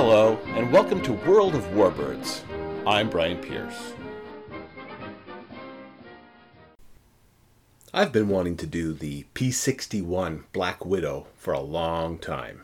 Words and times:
Hello, 0.00 0.38
and 0.54 0.70
welcome 0.70 1.02
to 1.02 1.12
World 1.12 1.56
of 1.56 1.64
Warbirds. 1.72 2.42
I'm 2.86 3.10
Brian 3.10 3.36
Pierce. 3.36 3.94
I've 7.92 8.12
been 8.12 8.28
wanting 8.28 8.56
to 8.58 8.66
do 8.68 8.92
the 8.92 9.24
P 9.34 9.50
61 9.50 10.44
Black 10.52 10.86
Widow 10.86 11.26
for 11.36 11.52
a 11.52 11.58
long 11.58 12.16
time. 12.16 12.60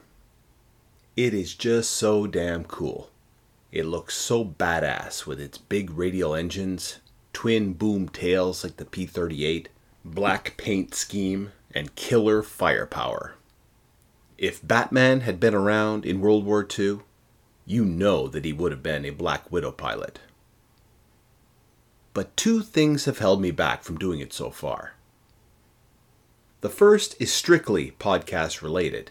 It 1.17 1.35
is 1.35 1.57
just 1.57 1.91
so 1.91 2.29
damn 2.29 2.63
cool. 2.63 3.11
It 3.73 3.87
looks 3.87 4.15
so 4.15 4.45
badass 4.45 5.27
with 5.27 5.41
its 5.41 5.59
big 5.59 5.91
radial 5.91 6.37
engines, 6.37 7.01
twin 7.33 7.73
boom 7.73 8.09
tails 8.09 8.63
like 8.63 8.77
the 8.77 8.85
P 8.85 9.07
38, 9.07 9.71
black 10.05 10.57
paint 10.57 10.95
scheme, 10.95 11.51
and 11.75 11.97
killer 11.97 12.45
firepower. 12.45 13.35
If 14.39 14.65
Batman 14.65 15.23
had 15.23 15.41
been 15.41 15.57
around 15.57 16.07
in 16.07 16.21
World 16.21 16.45
War 16.45 16.65
II, 16.79 17.01
you 17.67 17.85
know 17.85 18.29
that 18.29 18.45
he 18.45 18.53
would 18.53 18.73
have 18.73 18.83
been 18.83 19.05
a 19.05 19.11
Black 19.11 19.51
Widow 19.51 19.73
pilot. 19.73 20.21
But 22.13 22.37
two 22.37 22.63
things 22.63 23.07
have 23.07 23.19
held 23.19 23.41
me 23.41 23.51
back 23.51 23.83
from 23.83 23.99
doing 23.99 24.21
it 24.21 24.33
so 24.33 24.51
far. 24.51 24.95
The 26.61 26.69
first 26.69 27.21
is 27.21 27.33
strictly 27.33 27.93
podcast 27.99 28.63
related. 28.63 29.11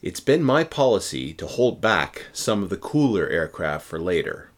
It's 0.00 0.20
been 0.20 0.42
my 0.42 0.64
policy 0.64 1.32
to 1.34 1.46
hold 1.46 1.80
back 1.80 2.26
some 2.32 2.62
of 2.62 2.70
the 2.70 2.76
cooler 2.76 3.28
aircraft 3.28 3.86
for 3.86 4.00
later. 4.00 4.50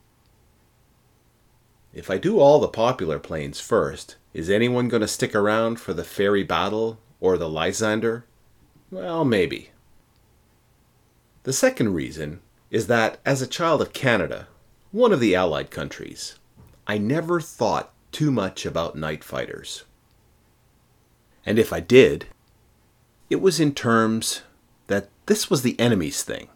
If 1.93 2.11
I 2.11 2.19
do 2.19 2.41
all 2.41 2.61
the 2.61 2.69
popular 2.69 3.19
planes 3.19 3.61
first, 3.61 4.17
is 4.33 4.51
anyone 4.51 4.89
going 4.89 5.01
to 5.01 5.09
stick 5.09 5.35
around 5.35 5.81
for 5.81 5.93
the 5.93 6.03
Fairey 6.03 6.47
Battle 6.47 6.99
or 7.21 7.37
the 7.37 7.49
Lysander? 7.49 8.25
Well, 8.91 9.25
maybe. 9.25 9.71
The 11.45 11.53
second 11.53 11.95
reason 11.95 12.41
is 12.71 12.87
that 12.89 13.19
as 13.25 13.41
a 13.41 13.47
child 13.47 13.81
of 13.83 13.93
Canada, 13.93 14.49
one 14.93 15.13
of 15.13 15.21
the 15.21 15.35
Allied 15.35 15.71
countries, 15.71 16.39
I 16.87 16.99
never 16.99 17.41
thought 17.41 17.93
too 18.13 18.31
much 18.31 18.65
about 18.65 18.97
night 18.97 19.23
fighters. 19.23 19.85
And 21.45 21.59
if 21.59 21.73
I 21.73 21.81
did, 21.81 22.27
it 23.29 23.43
was 23.43 23.61
in 23.61 23.75
terms 23.75 24.43
that 24.87 25.09
this 25.27 25.51
was 25.51 25.63
the 25.63 25.79
enemy's 25.79 26.23
thing. 26.23 26.49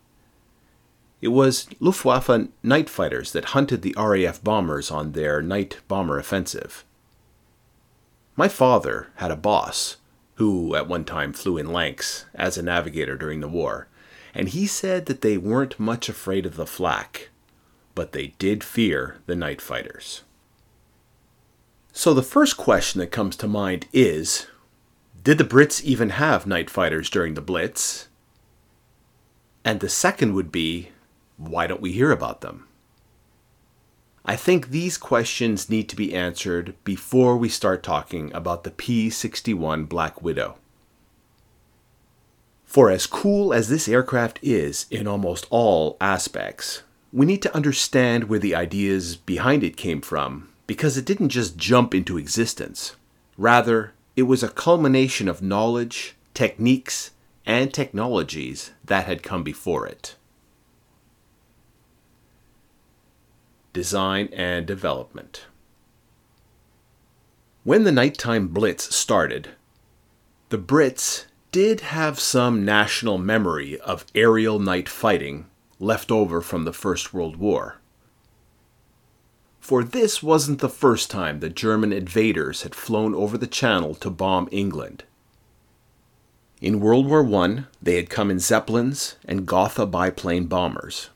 It 1.21 1.29
was 1.29 1.69
Luftwaffe 1.81 2.49
night 2.63 2.89
fighters 2.89 3.33
that 3.33 3.47
hunted 3.47 3.83
the 3.83 3.95
RAF 3.99 4.43
bombers 4.43 4.91
on 4.91 5.13
their 5.13 5.43
night 5.43 5.79
bomber 5.89 6.19
offensive. 6.19 6.85
My 8.37 8.49
father 8.49 9.09
had 9.17 9.31
a 9.31 9.37
boss 9.37 9.97
who 10.37 10.75
at 10.75 10.89
one 10.89 11.05
time 11.05 11.33
flew 11.33 11.59
in 11.59 11.73
Lynx 11.73 12.25
as 12.35 12.57
a 12.57 12.63
navigator 12.63 13.17
during 13.17 13.41
the 13.41 13.49
war, 13.49 13.89
and 14.39 14.51
he 14.51 14.69
said 14.69 15.07
that 15.07 15.21
they 15.21 15.37
weren't 15.37 15.81
much 15.81 16.09
afraid 16.09 16.47
of 16.47 16.55
the 16.55 16.65
flak, 16.65 17.29
but 17.97 18.13
they 18.13 18.29
did 18.39 18.63
fear 18.63 19.17
the 19.27 19.35
night 19.35 19.61
fighters. 19.61 20.23
So 21.93 22.15
the 22.15 22.23
first 22.23 22.57
question 22.57 23.01
that 23.01 23.11
comes 23.11 23.35
to 23.37 23.49
mind 23.49 23.89
is 23.93 24.47
Did 25.25 25.39
the 25.39 25.45
Brits 25.45 25.83
even 25.83 26.11
have 26.11 26.47
night 26.47 26.71
fighters 26.71 27.11
during 27.11 27.35
the 27.35 27.41
Blitz? 27.41 28.07
And 29.65 29.81
the 29.81 29.89
second 29.89 30.35
would 30.35 30.53
be 30.53 30.91
Why 31.37 31.67
don't 31.67 31.81
we 31.81 31.91
hear 31.91 32.13
about 32.13 32.41
them? 32.41 32.69
I 34.25 34.37
think 34.37 34.69
these 34.69 34.99
questions 34.99 35.69
need 35.69 35.89
to 35.89 35.97
be 35.97 36.15
answered 36.15 36.77
before 36.85 37.37
we 37.37 37.49
start 37.49 37.83
talking 37.83 38.33
about 38.33 38.63
the 38.63 38.71
P 38.71 39.11
61 39.11 39.87
Black 39.87 40.23
Widow. 40.23 40.59
For 42.69 42.91
as 42.91 43.07
cool 43.07 43.55
as 43.55 43.71
this 43.71 43.89
aircraft 43.89 44.39
is 44.43 44.85
in 44.91 45.07
almost 45.07 45.47
all 45.49 45.97
aspects, 46.03 46.83
we 47.11 47.25
need 47.25 47.41
to 47.41 47.57
understand 47.57 48.25
where 48.25 48.39
the 48.39 48.55
ideas 48.55 49.17
behind 49.17 49.65
it 49.65 49.79
came 49.79 50.03
from 50.03 50.51
because 50.67 50.99
it 50.99 51.07
didn't 51.07 51.31
just 51.31 51.57
jump 51.57 51.95
into 51.95 52.19
existence. 52.19 52.95
Rather, 53.39 53.95
it 54.17 54.25
was 54.25 54.43
a 54.43 54.51
culmination 54.51 55.29
of 55.29 55.41
knowledge, 55.41 56.15
techniques, 56.35 57.13
and 57.47 57.73
technologies 57.73 58.73
that 58.85 59.07
had 59.07 59.23
come 59.23 59.43
before 59.43 59.87
it. 59.87 60.17
Design 63.73 64.29
and 64.31 64.67
development. 64.67 65.47
When 67.65 67.85
the 67.85 67.93
nighttime 67.93 68.49
blitz 68.49 68.95
started, 68.95 69.53
the 70.51 70.59
Brits 70.59 71.25
did 71.51 71.81
have 71.81 72.21
some 72.21 72.65
national 72.65 73.17
memory 73.17 73.81
of 73.81 74.05
aerial 74.15 74.59
night 74.59 74.89
fighting 74.89 75.47
left 75.81 76.11
over 76.11 76.41
from 76.41 76.65
the 76.65 76.73
First 76.73 77.15
World 77.15 77.37
War. 77.37 77.79
For 79.59 79.83
this 79.83 80.23
wasn't 80.23 80.61
the 80.61 80.69
first 80.69 81.11
time 81.11 81.41
that 81.41 81.55
German 81.55 81.93
invaders 81.93 82.63
had 82.63 82.75
flown 82.75 83.15
over 83.15 83.39
the 83.39 83.47
Channel 83.47 83.95
to 83.97 84.11
bomb 84.11 84.49
England. 84.51 85.05
In 86.61 86.81
World 86.81 87.07
War 87.07 87.25
I, 87.45 87.65
they 87.81 87.97
had 87.97 88.11
come 88.11 88.31
in 88.31 88.41
Zeppelins 88.41 89.17
and 89.25 89.47
Gotha 89.47 89.87
biplane 89.87 90.47
bombers. 90.47 91.11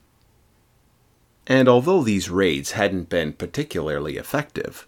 And 1.45 1.67
although 1.67 2.03
these 2.03 2.29
raids 2.29 2.71
hadn't 2.71 3.09
been 3.09 3.33
particularly 3.33 4.17
effective, 4.17 4.87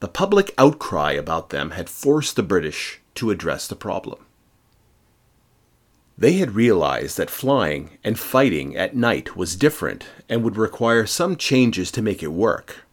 the 0.00 0.08
public 0.08 0.54
outcry 0.56 1.12
about 1.12 1.48
them 1.48 1.70
had 1.70 1.90
forced 1.90 2.36
the 2.36 2.42
British 2.42 3.00
to 3.16 3.30
address 3.30 3.66
the 3.66 3.76
problem. 3.76 4.25
They 6.18 6.34
had 6.34 6.54
realized 6.54 7.18
that 7.18 7.28
flying 7.28 7.98
and 8.02 8.18
fighting 8.18 8.74
at 8.74 8.96
night 8.96 9.36
was 9.36 9.54
different 9.54 10.06
and 10.28 10.42
would 10.42 10.56
require 10.56 11.04
some 11.04 11.36
changes 11.36 11.90
to 11.92 12.00
make 12.00 12.22
it 12.22 12.32
work. 12.32 12.86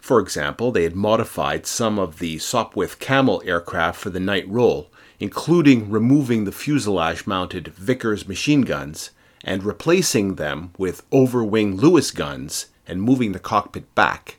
For 0.00 0.18
example, 0.20 0.72
they 0.72 0.84
had 0.84 0.96
modified 0.96 1.66
some 1.66 1.98
of 1.98 2.18
the 2.18 2.36
Sopwith 2.36 2.98
Camel 3.00 3.42
aircraft 3.44 4.00
for 4.00 4.08
the 4.08 4.20
night 4.20 4.48
role, 4.48 4.90
including 5.20 5.90
removing 5.90 6.44
the 6.44 6.52
fuselage 6.52 7.26
mounted 7.26 7.68
Vickers 7.68 8.26
machine 8.26 8.62
guns 8.62 9.10
and 9.44 9.62
replacing 9.62 10.36
them 10.36 10.70
with 10.78 11.08
overwing 11.10 11.78
Lewis 11.78 12.10
guns 12.10 12.66
and 12.86 13.02
moving 13.02 13.32
the 13.32 13.38
cockpit 13.38 13.94
back 13.94 14.38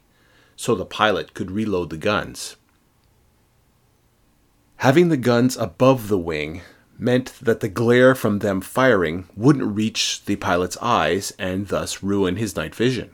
so 0.55 0.73
the 0.73 0.85
pilot 0.85 1.35
could 1.35 1.51
reload 1.51 1.91
the 1.91 1.97
guns. 1.97 2.55
Having 4.77 5.09
the 5.09 5.17
guns 5.17 5.55
above 5.57 6.07
the 6.07 6.17
wing 6.17 6.61
meant 6.97 7.33
that 7.41 7.59
the 7.59 7.69
glare 7.69 8.15
from 8.15 8.39
them 8.39 8.61
firing 8.61 9.25
wouldn't 9.35 9.75
reach 9.75 10.25
the 10.25 10.35
pilot's 10.35 10.77
eyes 10.81 11.33
and 11.37 11.67
thus 11.67 12.01
ruin 12.01 12.37
his 12.37 12.55
night 12.55 12.73
vision. 12.73 13.11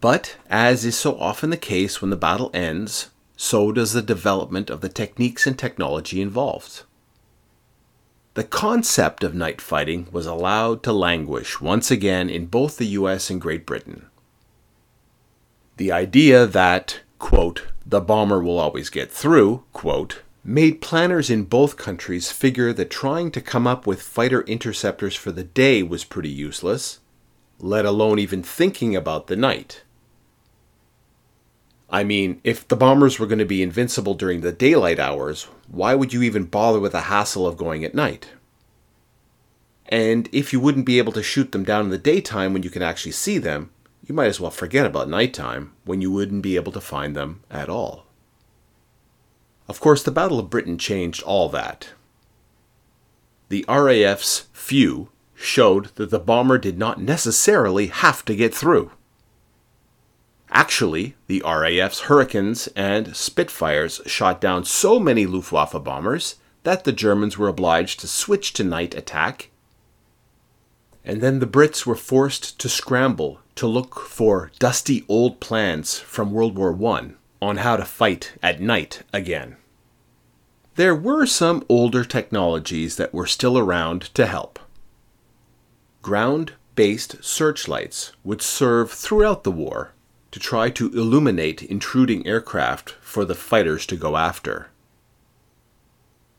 But, 0.00 0.36
as 0.50 0.84
is 0.84 0.96
so 0.96 1.18
often 1.18 1.50
the 1.50 1.56
case 1.56 2.00
when 2.00 2.10
the 2.10 2.16
battle 2.16 2.50
ends, 2.52 3.10
so 3.36 3.72
does 3.72 3.92
the 3.92 4.02
development 4.02 4.68
of 4.68 4.80
the 4.80 4.88
techniques 4.88 5.46
and 5.46 5.58
technology 5.58 6.20
involved. 6.20 6.82
The 8.34 8.44
concept 8.44 9.22
of 9.22 9.34
night 9.34 9.60
fighting 9.60 10.08
was 10.10 10.26
allowed 10.26 10.82
to 10.84 10.92
languish 10.92 11.60
once 11.60 11.90
again 11.90 12.30
in 12.30 12.46
both 12.46 12.78
the 12.78 12.86
US 12.86 13.30
and 13.30 13.40
Great 13.40 13.66
Britain. 13.66 14.06
The 15.76 15.92
idea 15.92 16.46
that, 16.46 17.00
quote, 17.18 17.66
the 17.84 18.00
bomber 18.00 18.42
will 18.42 18.58
always 18.58 18.90
get 18.90 19.10
through, 19.10 19.64
quote, 19.72 20.22
made 20.44 20.80
planners 20.80 21.30
in 21.30 21.44
both 21.44 21.76
countries 21.76 22.32
figure 22.32 22.72
that 22.72 22.90
trying 22.90 23.30
to 23.30 23.40
come 23.40 23.66
up 23.66 23.86
with 23.86 24.02
fighter 24.02 24.42
interceptors 24.42 25.14
for 25.14 25.30
the 25.30 25.44
day 25.44 25.82
was 25.82 26.04
pretty 26.04 26.28
useless, 26.28 26.98
let 27.58 27.84
alone 27.84 28.18
even 28.18 28.42
thinking 28.42 28.96
about 28.96 29.28
the 29.28 29.36
night. 29.36 29.84
I 31.88 32.04
mean, 32.04 32.40
if 32.42 32.66
the 32.66 32.76
bombers 32.76 33.18
were 33.18 33.26
going 33.26 33.38
to 33.38 33.44
be 33.44 33.62
invincible 33.62 34.14
during 34.14 34.40
the 34.40 34.50
daylight 34.50 34.98
hours, 34.98 35.44
why 35.68 35.94
would 35.94 36.12
you 36.12 36.22
even 36.22 36.44
bother 36.44 36.80
with 36.80 36.92
the 36.92 37.02
hassle 37.02 37.46
of 37.46 37.58
going 37.58 37.84
at 37.84 37.94
night? 37.94 38.30
And 39.86 40.28
if 40.32 40.54
you 40.54 40.58
wouldn't 40.58 40.86
be 40.86 40.98
able 40.98 41.12
to 41.12 41.22
shoot 41.22 41.52
them 41.52 41.64
down 41.64 41.84
in 41.84 41.90
the 41.90 41.98
daytime 41.98 42.54
when 42.54 42.62
you 42.62 42.70
can 42.70 42.82
actually 42.82 43.12
see 43.12 43.36
them, 43.36 43.70
you 44.06 44.14
might 44.14 44.26
as 44.26 44.40
well 44.40 44.50
forget 44.50 44.86
about 44.86 45.08
nighttime 45.08 45.72
when 45.84 46.00
you 46.00 46.10
wouldn't 46.10 46.42
be 46.42 46.56
able 46.56 46.72
to 46.72 46.80
find 46.80 47.14
them 47.14 47.42
at 47.50 47.68
all. 47.68 48.06
Of 49.68 49.80
course, 49.80 50.02
the 50.02 50.10
Battle 50.10 50.38
of 50.38 50.50
Britain 50.50 50.78
changed 50.78 51.22
all 51.22 51.48
that. 51.50 51.90
The 53.48 53.64
RAF's 53.68 54.46
few 54.52 55.08
showed 55.34 55.86
that 55.96 56.10
the 56.10 56.18
bomber 56.18 56.58
did 56.58 56.78
not 56.78 57.00
necessarily 57.00 57.88
have 57.88 58.24
to 58.24 58.34
get 58.34 58.54
through. 58.54 58.92
Actually, 60.50 61.16
the 61.26 61.42
RAF's 61.44 62.00
Hurricanes 62.00 62.68
and 62.76 63.16
Spitfires 63.16 64.00
shot 64.06 64.40
down 64.40 64.64
so 64.64 65.00
many 65.00 65.26
Luftwaffe 65.26 65.82
bombers 65.82 66.36
that 66.62 66.84
the 66.84 66.92
Germans 66.92 67.38
were 67.38 67.48
obliged 67.48 68.00
to 68.00 68.08
switch 68.08 68.52
to 68.54 68.64
night 68.64 68.94
attack. 68.94 69.50
And 71.04 71.20
then 71.20 71.38
the 71.38 71.46
Brits 71.46 71.84
were 71.84 71.96
forced 71.96 72.58
to 72.60 72.68
scramble 72.68 73.40
to 73.56 73.66
look 73.66 73.98
for 73.98 74.52
dusty 74.58 75.04
old 75.08 75.40
plans 75.40 75.98
from 75.98 76.32
World 76.32 76.56
War 76.56 76.72
I 76.94 77.12
on 77.42 77.56
how 77.56 77.76
to 77.76 77.84
fight 77.84 78.34
at 78.40 78.60
night 78.60 79.02
again. 79.12 79.56
There 80.76 80.94
were 80.94 81.26
some 81.26 81.66
older 81.68 82.04
technologies 82.04 82.96
that 82.96 83.12
were 83.12 83.26
still 83.26 83.58
around 83.58 84.02
to 84.14 84.26
help. 84.26 84.60
ground 86.02 86.52
based 86.76 87.22
searchlights 87.22 88.12
would 88.24 88.40
serve 88.40 88.90
throughout 88.92 89.42
the 89.42 89.50
war 89.50 89.92
to 90.30 90.38
try 90.38 90.70
to 90.70 90.90
illuminate 90.92 91.62
intruding 91.64 92.26
aircraft 92.26 92.90
for 93.00 93.24
the 93.24 93.34
fighters 93.34 93.86
to 93.86 93.96
go 93.96 94.16
after. 94.16 94.68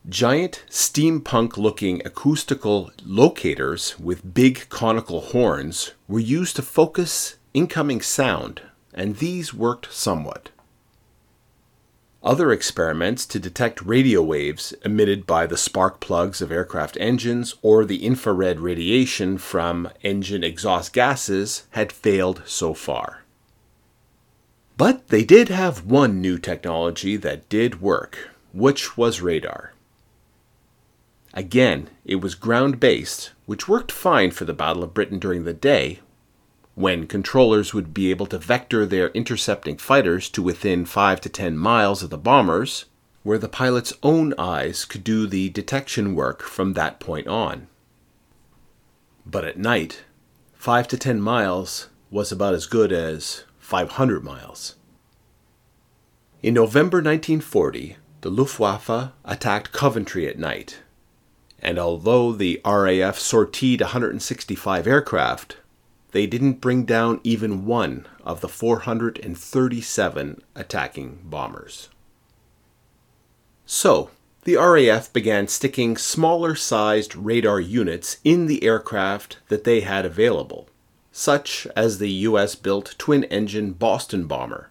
Giant 0.07 0.63
steampunk 0.69 1.57
looking 1.57 2.01
acoustical 2.05 2.91
locators 3.05 3.99
with 3.99 4.33
big 4.33 4.67
conical 4.69 5.19
horns 5.21 5.91
were 6.07 6.19
used 6.19 6.55
to 6.55 6.61
focus 6.61 7.35
incoming 7.53 8.01
sound, 8.01 8.61
and 8.93 9.17
these 9.17 9.53
worked 9.53 9.93
somewhat. 9.93 10.49
Other 12.23 12.53
experiments 12.53 13.25
to 13.25 13.39
detect 13.39 13.81
radio 13.81 14.21
waves 14.21 14.73
emitted 14.85 15.27
by 15.27 15.45
the 15.45 15.57
spark 15.57 15.99
plugs 15.99 16.41
of 16.41 16.53
aircraft 16.53 16.95
engines 17.01 17.55
or 17.61 17.83
the 17.83 18.05
infrared 18.05 18.61
radiation 18.61 19.37
from 19.37 19.89
engine 20.03 20.41
exhaust 20.41 20.93
gases 20.93 21.67
had 21.71 21.91
failed 21.91 22.41
so 22.45 22.73
far. 22.73 23.23
But 24.77 25.09
they 25.09 25.25
did 25.25 25.49
have 25.49 25.85
one 25.85 26.21
new 26.21 26.39
technology 26.39 27.17
that 27.17 27.49
did 27.49 27.81
work, 27.81 28.29
which 28.53 28.95
was 28.95 29.21
radar. 29.21 29.73
Again, 31.33 31.89
it 32.05 32.21
was 32.21 32.35
ground 32.35 32.79
based, 32.79 33.31
which 33.45 33.67
worked 33.67 33.91
fine 33.91 34.31
for 34.31 34.45
the 34.45 34.53
Battle 34.53 34.83
of 34.83 34.93
Britain 34.93 35.19
during 35.19 35.43
the 35.43 35.53
day, 35.53 35.99
when 36.75 37.07
controllers 37.07 37.73
would 37.73 37.93
be 37.93 38.09
able 38.09 38.25
to 38.25 38.37
vector 38.37 38.85
their 38.85 39.09
intercepting 39.09 39.77
fighters 39.77 40.29
to 40.29 40.41
within 40.41 40.85
5 40.85 41.21
to 41.21 41.29
10 41.29 41.57
miles 41.57 42.01
of 42.01 42.09
the 42.09 42.17
bombers, 42.17 42.85
where 43.21 43.37
the 43.37 43.49
pilot's 43.49 43.93
own 44.01 44.33
eyes 44.37 44.85
could 44.85 45.03
do 45.03 45.27
the 45.27 45.49
detection 45.49 46.15
work 46.15 46.41
from 46.41 46.73
that 46.73 46.99
point 46.99 47.27
on. 47.27 47.67
But 49.25 49.45
at 49.45 49.57
night, 49.57 50.03
5 50.55 50.87
to 50.89 50.97
10 50.97 51.21
miles 51.21 51.89
was 52.09 52.31
about 52.31 52.53
as 52.53 52.65
good 52.65 52.91
as 52.91 53.43
500 53.59 54.23
miles. 54.23 54.75
In 56.41 56.53
November 56.53 56.97
1940, 56.97 57.97
the 58.21 58.29
Luftwaffe 58.29 59.11
attacked 59.23 59.71
Coventry 59.71 60.27
at 60.27 60.37
night 60.37 60.79
and 61.63 61.79
although 61.79 62.33
the 62.33 62.61
RAF 62.65 63.17
sortied 63.17 63.79
165 63.79 64.85
aircraft, 64.85 65.55
they 66.13 66.25
didn't 66.27 66.61
bring 66.61 66.85
down 66.85 67.19
even 67.23 67.65
one 67.65 68.07
of 68.23 68.39
the 68.41 68.47
437 68.47 70.41
attacking 70.55 71.19
bombers. 71.23 71.89
So, 73.65 74.11
the 74.43 74.55
RAF 74.55 75.11
began 75.11 75.47
sticking 75.47 75.97
smaller 75.97 76.53
sized 76.53 77.15
radar 77.15 77.59
units 77.59 78.17
in 78.23 78.45
the 78.45 78.63
aircraft 78.63 79.39
that 79.47 79.63
they 79.63 79.81
had 79.81 80.05
available, 80.05 80.69
such 81.11 81.65
as 81.75 81.97
the 81.97 82.11
US 82.11 82.53
built 82.53 82.93
twin 82.99 83.23
engine 83.25 83.71
Boston 83.73 84.27
bomber. 84.27 84.69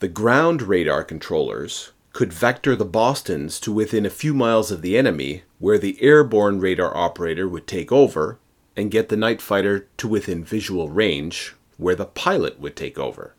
The 0.00 0.08
ground 0.08 0.62
radar 0.62 1.04
controllers 1.04 1.92
could 2.12 2.32
vector 2.32 2.74
the 2.74 2.84
Bostons 2.84 3.60
to 3.60 3.70
within 3.70 4.04
a 4.04 4.10
few 4.10 4.34
miles 4.34 4.72
of 4.72 4.82
the 4.82 4.98
enemy, 4.98 5.44
where 5.60 5.78
the 5.78 6.02
airborne 6.02 6.58
radar 6.58 6.96
operator 6.96 7.46
would 7.46 7.68
take 7.68 7.92
over 7.92 8.40
and 8.78 8.92
get 8.92 9.08
the 9.08 9.16
night 9.16 9.42
fighter 9.42 9.88
to 9.96 10.06
within 10.06 10.44
visual 10.44 10.88
range, 10.88 11.56
where 11.78 11.96
the 11.96 12.04
pilot 12.04 12.60
would 12.60 12.76
take 12.76 12.96
over. 12.96 13.34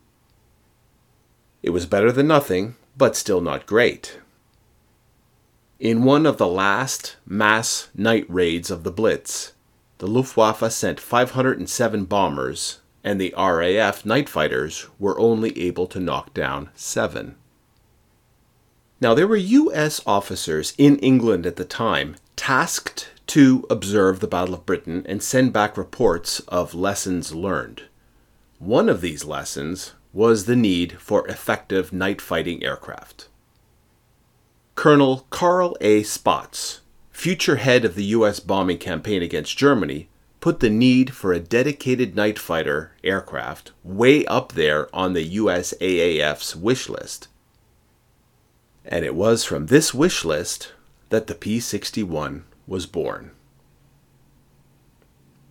It 1.63 1.69
was 1.69 1.85
better 1.85 2.11
than 2.11 2.27
nothing, 2.27 2.75
but 2.97 3.15
still 3.15 3.39
not 3.39 3.65
great. 3.65 4.19
In 5.79 6.03
one 6.03 6.25
of 6.25 6.37
the 6.37 6.47
last 6.47 7.15
mass 7.25 7.87
night 7.95 8.25
raids 8.27 8.69
of 8.69 8.83
the 8.83 8.91
Blitz, 8.91 9.53
the 9.99 10.07
Luftwaffe 10.07 10.73
sent 10.73 10.99
507 10.99 12.03
bombers, 12.03 12.79
and 13.01 13.19
the 13.19 13.33
RAF 13.37 14.05
night 14.05 14.27
fighters 14.27 14.87
were 14.99 15.17
only 15.17 15.57
able 15.57 15.87
to 15.87 16.01
knock 16.01 16.33
down 16.33 16.69
seven. 16.75 17.37
Now, 18.99 19.13
there 19.13 19.27
were 19.27 19.37
U.S. 19.37 20.01
officers 20.05 20.73
in 20.77 20.97
England 20.97 21.45
at 21.45 21.55
the 21.55 21.63
time 21.63 22.17
tasked 22.35 23.07
to 23.29 23.65
observe 23.69 24.19
the 24.19 24.27
Battle 24.27 24.53
of 24.53 24.65
Britain 24.65 25.05
and 25.07 25.23
send 25.23 25.53
back 25.53 25.77
reports 25.77 26.39
of 26.41 26.73
lessons 26.73 27.33
learned. 27.33 27.83
One 28.59 28.89
of 28.89 29.01
these 29.01 29.25
lessons 29.25 29.93
was 30.11 30.45
the 30.45 30.55
need 30.55 30.99
for 30.99 31.27
effective 31.27 31.93
night 31.93 32.21
fighting 32.21 32.63
aircraft. 32.63 33.29
Colonel 34.75 35.25
Carl 35.29 35.75
A. 35.81 36.01
Spaatz, 36.03 36.79
future 37.11 37.57
head 37.57 37.85
of 37.85 37.95
the 37.95 38.05
U.S. 38.05 38.39
bombing 38.39 38.77
campaign 38.77 39.21
against 39.21 39.57
Germany, 39.57 40.09
put 40.39 40.59
the 40.59 40.69
need 40.69 41.13
for 41.13 41.33
a 41.33 41.39
dedicated 41.39 42.15
night 42.15 42.39
fighter 42.39 42.93
aircraft 43.03 43.71
way 43.83 44.25
up 44.25 44.53
there 44.53 44.93
on 44.95 45.13
the 45.13 45.35
USAAF's 45.37 46.55
wish 46.55 46.89
list 46.89 47.27
and 48.89 49.05
it 49.05 49.15
was 49.15 49.45
from 49.45 49.67
this 49.67 49.93
wish 49.93 50.25
list 50.25 50.73
that 51.09 51.27
the 51.27 51.35
P 51.35 51.59
61 51.59 52.43
was 52.69 52.85
born. 52.85 53.31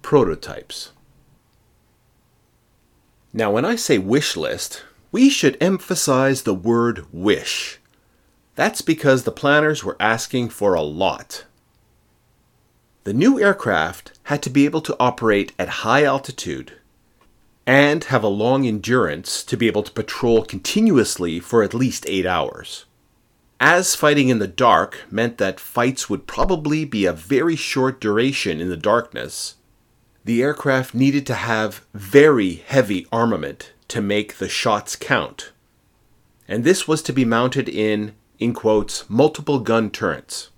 Prototypes. 0.01 0.93
Now, 3.33 3.51
when 3.51 3.65
I 3.65 3.77
say 3.77 3.99
wish 3.99 4.37
list, 4.37 4.85
we 5.13 5.29
should 5.29 5.59
emphasize 5.61 6.43
the 6.43 6.55
word 6.55 7.05
wish. 7.13 7.79
That's 8.55 8.81
because 8.81 9.25
the 9.25 9.33
planners 9.33 9.85
were 9.85 9.97
asking 10.01 10.49
for 10.51 10.75
a 10.75 10.83
lot. 10.83 11.45
The 13.05 13.13
new 13.13 13.41
aircraft 13.41 14.13
had 14.25 14.43
to 14.43 14.51
be 14.51 14.65
able 14.65 14.81
to 14.83 14.97
operate 14.99 15.53
at 15.59 15.69
high 15.85 16.05
altitude 16.05 16.73
and 17.67 18.05
have 18.05 18.23
a 18.23 18.29
long 18.29 18.67
endurance 18.67 19.45
to 19.45 19.57
be 19.57 19.67
able 19.67 19.83
to 19.83 19.93
patrol 19.93 20.43
continuously 20.45 21.39
for 21.39 21.63
at 21.63 21.75
least 21.75 22.07
eight 22.09 22.27
hours. 22.27 22.87
As 23.61 23.97
fighting 23.97 24.29
in 24.29 24.39
the 24.39 24.47
dark 24.47 25.01
meant 25.11 25.39
that 25.39 25.59
fights 25.59 26.09
would 26.09 26.29
probably 26.29 26.85
be 26.85 27.07
a 27.07 27.13
very 27.13 27.57
short 27.57 28.01
duration 28.01 28.61
in 28.61 28.69
the 28.69 28.77
darkness, 28.77 29.57
the 30.25 30.43
aircraft 30.43 30.95
needed 30.95 31.27
to 31.27 31.35
have 31.35 31.85
very 31.93 32.55
heavy 32.55 33.07
armament 33.11 33.73
to 33.89 34.01
make 34.01 34.37
the 34.37 34.49
shots 34.49 34.95
count. 34.95 35.51
And 36.47 36.63
this 36.63 36.87
was 36.87 37.03
to 37.03 37.13
be 37.13 37.25
mounted 37.25 37.69
in, 37.69 38.15
in 38.39 38.55
quotes, 38.55 39.09
multiple 39.11 39.59
gun 39.59 39.91
turrets. 39.91 40.51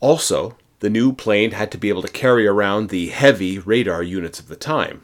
Also, 0.00 0.56
the 0.80 0.90
new 0.90 1.12
plane 1.12 1.52
had 1.52 1.72
to 1.72 1.78
be 1.78 1.88
able 1.88 2.02
to 2.02 2.08
carry 2.08 2.46
around 2.46 2.88
the 2.88 3.08
heavy 3.08 3.58
radar 3.58 4.02
units 4.02 4.38
of 4.38 4.48
the 4.48 4.56
time. 4.56 5.02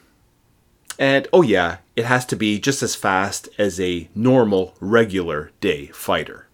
And 0.99 1.27
oh, 1.33 1.43
yeah, 1.43 1.79
it 1.97 2.05
has 2.05 2.25
to 2.27 2.37
be 2.37 2.59
just 2.59 2.83
as 2.83 2.95
fast 2.95 3.49
as 3.59 3.81
a 3.81 4.09
normal, 4.15 4.75
regular 4.81 5.51
day 5.61 5.87
fighter. 5.89 6.47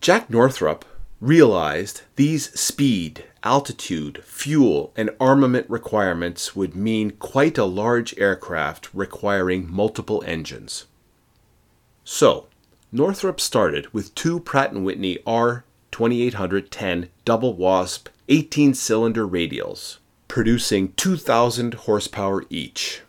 Jack 0.00 0.28
Northrop 0.28 0.84
realized 1.20 2.02
these 2.16 2.58
speed, 2.58 3.24
altitude, 3.44 4.22
fuel, 4.24 4.92
and 4.96 5.10
armament 5.20 5.64
requirements 5.70 6.56
would 6.56 6.74
mean 6.74 7.12
quite 7.12 7.56
a 7.56 7.64
large 7.64 8.18
aircraft 8.18 8.88
requiring 8.92 9.72
multiple 9.72 10.22
engines. 10.26 10.86
So, 12.04 12.48
Northrop 12.90 13.40
started 13.40 13.94
with 13.94 14.14
two 14.16 14.40
Pratt 14.40 14.72
& 14.72 14.74
Whitney 14.74 15.18
R2810 15.24 17.08
double 17.24 17.54
wasp 17.54 18.08
18 18.28 18.74
cylinder 18.74 19.26
radials 19.26 19.98
producing 20.32 20.94
2,000 20.94 21.74
horsepower 21.74 22.42
each. 22.48 23.02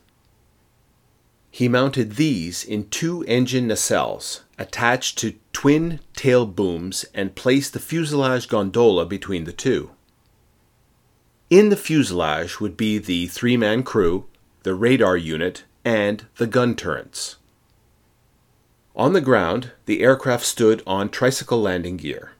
He 1.49 1.69
mounted 1.69 2.17
these 2.17 2.65
in 2.65 2.89
two 2.89 3.23
engine 3.29 3.65
nacelles 3.69 4.41
attached 4.59 5.19
to 5.19 5.35
twin 5.53 6.01
tail 6.17 6.45
booms 6.45 7.05
and 7.13 7.33
placed 7.33 7.71
the 7.71 7.79
fuselage 7.79 8.49
gondola 8.49 9.05
between 9.05 9.45
the 9.45 9.53
two. 9.53 9.91
In 11.49 11.69
the 11.69 11.77
fuselage 11.77 12.59
would 12.59 12.75
be 12.75 12.97
the 12.97 13.27
three 13.27 13.55
man 13.55 13.83
crew, 13.83 14.25
the 14.63 14.75
radar 14.75 15.15
unit, 15.15 15.63
and 15.85 16.25
the 16.35 16.47
gun 16.47 16.75
turrets. 16.75 17.37
On 18.97 19.13
the 19.13 19.21
ground, 19.21 19.71
the 19.85 20.01
aircraft 20.01 20.43
stood 20.43 20.83
on 20.85 21.07
tricycle 21.07 21.61
landing 21.61 21.95
gear. 21.95 22.33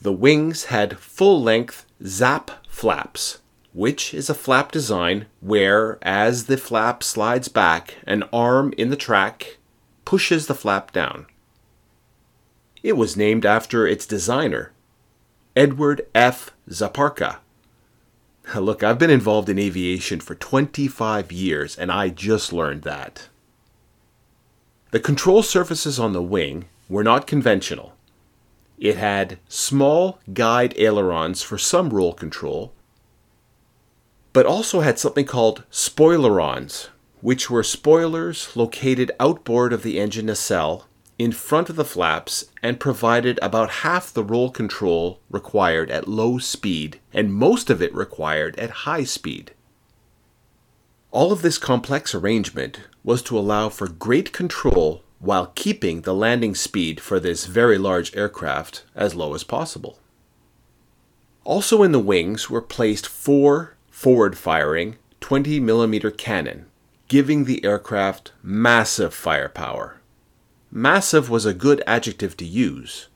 The 0.00 0.14
wings 0.14 0.64
had 0.72 0.98
full 0.98 1.42
length 1.42 1.84
ZAP 2.02 2.50
flaps 2.66 3.40
which 3.72 4.12
is 4.12 4.28
a 4.28 4.34
flap 4.34 4.72
design 4.72 5.26
where, 5.40 5.98
as 6.02 6.46
the 6.46 6.56
flap 6.56 7.02
slides 7.02 7.48
back, 7.48 7.96
an 8.06 8.24
arm 8.32 8.74
in 8.76 8.90
the 8.90 8.96
track 8.96 9.58
pushes 10.04 10.46
the 10.46 10.54
flap 10.54 10.92
down. 10.92 11.26
It 12.82 12.96
was 12.96 13.16
named 13.16 13.46
after 13.46 13.86
its 13.86 14.06
designer, 14.06 14.72
Edward 15.54 16.02
F. 16.14 16.50
Zaparka. 16.68 17.38
Look, 18.56 18.82
I've 18.82 18.98
been 18.98 19.10
involved 19.10 19.48
in 19.48 19.58
aviation 19.58 20.20
for 20.20 20.34
25 20.34 21.30
years, 21.30 21.78
and 21.78 21.92
I 21.92 22.08
just 22.08 22.52
learned 22.52 22.82
that. 22.82 23.28
The 24.90 25.00
control 25.00 25.42
surfaces 25.44 26.00
on 26.00 26.12
the 26.12 26.22
wing 26.22 26.64
were 26.88 27.04
not 27.04 27.28
conventional. 27.28 27.94
It 28.78 28.96
had 28.96 29.38
small 29.46 30.18
guide 30.32 30.74
ailerons 30.76 31.42
for 31.42 31.58
some 31.58 31.90
roll 31.90 32.12
control 32.14 32.72
but 34.32 34.46
also 34.46 34.80
had 34.80 34.98
something 34.98 35.26
called 35.26 35.64
spoilerons, 35.70 36.88
which 37.20 37.50
were 37.50 37.62
spoilers 37.62 38.56
located 38.56 39.10
outboard 39.18 39.72
of 39.72 39.82
the 39.82 39.98
engine 39.98 40.26
nacelle 40.26 40.86
in 41.18 41.32
front 41.32 41.68
of 41.68 41.76
the 41.76 41.84
flaps 41.84 42.46
and 42.62 42.80
provided 42.80 43.38
about 43.42 43.70
half 43.84 44.12
the 44.12 44.24
roll 44.24 44.50
control 44.50 45.20
required 45.30 45.90
at 45.90 46.08
low 46.08 46.38
speed 46.38 46.98
and 47.12 47.34
most 47.34 47.68
of 47.68 47.82
it 47.82 47.94
required 47.94 48.58
at 48.58 48.70
high 48.70 49.04
speed. 49.04 49.52
All 51.10 51.30
of 51.32 51.42
this 51.42 51.58
complex 51.58 52.14
arrangement 52.14 52.80
was 53.04 53.20
to 53.24 53.38
allow 53.38 53.68
for 53.68 53.88
great 53.88 54.32
control 54.32 55.02
while 55.18 55.52
keeping 55.54 56.02
the 56.02 56.14
landing 56.14 56.54
speed 56.54 57.00
for 57.00 57.20
this 57.20 57.44
very 57.44 57.76
large 57.76 58.16
aircraft 58.16 58.84
as 58.94 59.14
low 59.14 59.34
as 59.34 59.44
possible. 59.44 59.98
Also 61.44 61.82
in 61.82 61.92
the 61.92 61.98
wings 61.98 62.48
were 62.48 62.62
placed 62.62 63.06
four 63.06 63.76
forward 64.00 64.38
firing 64.38 64.96
20 65.20 65.60
millimeter 65.60 66.10
cannon, 66.10 66.64
giving 67.08 67.44
the 67.44 67.62
aircraft 67.62 68.32
massive 68.42 69.12
firepower. 69.12 70.00
Massive 70.70 71.28
was 71.28 71.44
a 71.44 71.52
good 71.52 71.82
adjective 71.86 72.34
to 72.38 72.46
use. 72.46 73.08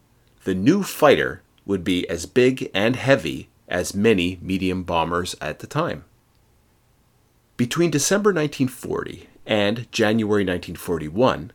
The 0.44 0.54
new 0.54 0.82
fighter 0.82 1.40
would 1.64 1.84
be 1.84 2.06
as 2.10 2.26
big 2.26 2.70
and 2.74 2.96
heavy 2.96 3.48
as 3.66 3.94
many 3.94 4.38
medium 4.42 4.82
bombers 4.82 5.34
at 5.40 5.60
the 5.60 5.66
time. 5.66 6.04
Between 7.56 7.90
December 7.90 8.28
1940 8.28 9.26
and 9.46 9.90
January 9.90 10.42
1941, 10.42 11.50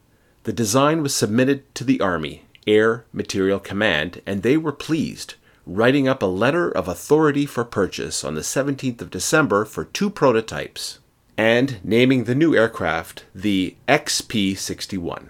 the 0.46 0.54
design 0.54 1.04
was 1.04 1.14
submitted 1.14 1.76
to 1.76 1.84
the 1.84 2.02
Army 2.02 2.46
Air 2.66 3.06
Material 3.14 3.60
Command, 3.60 4.24
and 4.26 4.42
they 4.42 4.58
were 4.58 4.72
pleased, 4.72 5.36
writing 5.66 6.08
up 6.08 6.22
a 6.22 6.28
letter 6.28 6.70
of 6.70 6.88
authority 6.88 7.46
for 7.46 7.64
purchase 7.64 8.24
on 8.24 8.36
the 8.36 8.42
17th 8.42 9.02
of 9.02 9.10
December 9.10 9.66
for 9.66 9.86
two 9.86 10.10
prototypes, 10.10 11.00
and 11.38 11.80
naming 11.84 12.24
the 12.24 12.36
new 12.36 12.56
aircraft 12.56 13.26
the 13.34 13.76
XP 13.88 14.58
61. 14.58 15.30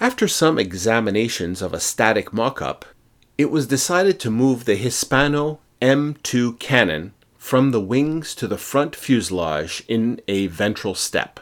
After 0.00 0.26
some 0.26 0.58
examinations 0.58 1.60
of 1.60 1.74
a 1.74 1.80
static 1.80 2.32
mock 2.32 2.62
up, 2.62 2.84
it 3.36 3.50
was 3.50 3.66
decided 3.66 4.18
to 4.20 4.30
move 4.30 4.64
the 4.64 4.76
Hispano 4.76 5.60
M2 5.82 6.58
cannon 6.58 7.12
from 7.36 7.70
the 7.70 7.80
wings 7.80 8.34
to 8.34 8.46
the 8.46 8.58
front 8.58 8.94
fuselage 8.94 9.82
in 9.88 10.20
a 10.28 10.46
ventral 10.46 10.94
step. 10.94 11.40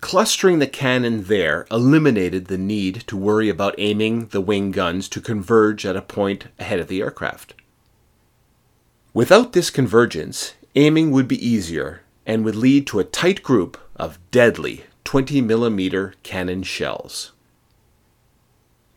Clustering 0.00 0.60
the 0.60 0.66
cannon 0.66 1.24
there 1.24 1.66
eliminated 1.70 2.46
the 2.46 2.58
need 2.58 3.04
to 3.06 3.16
worry 3.16 3.48
about 3.48 3.74
aiming 3.76 4.26
the 4.28 4.40
wing 4.40 4.70
guns 4.70 5.08
to 5.08 5.20
converge 5.20 5.84
at 5.84 5.96
a 5.96 6.02
point 6.02 6.46
ahead 6.58 6.80
of 6.80 6.88
the 6.88 7.02
aircraft. 7.02 7.54
Without 9.12 9.52
this 9.52 9.70
convergence, 9.70 10.54
aiming 10.74 11.10
would 11.10 11.28
be 11.28 11.46
easier 11.46 12.00
and 12.24 12.44
would 12.44 12.56
lead 12.56 12.86
to 12.86 12.98
a 12.98 13.04
tight 13.04 13.42
group 13.42 13.76
of 13.96 14.18
deadly 14.30 14.84
20 15.04 15.40
millimeter 15.42 16.14
cannon 16.22 16.62
shells. 16.62 17.32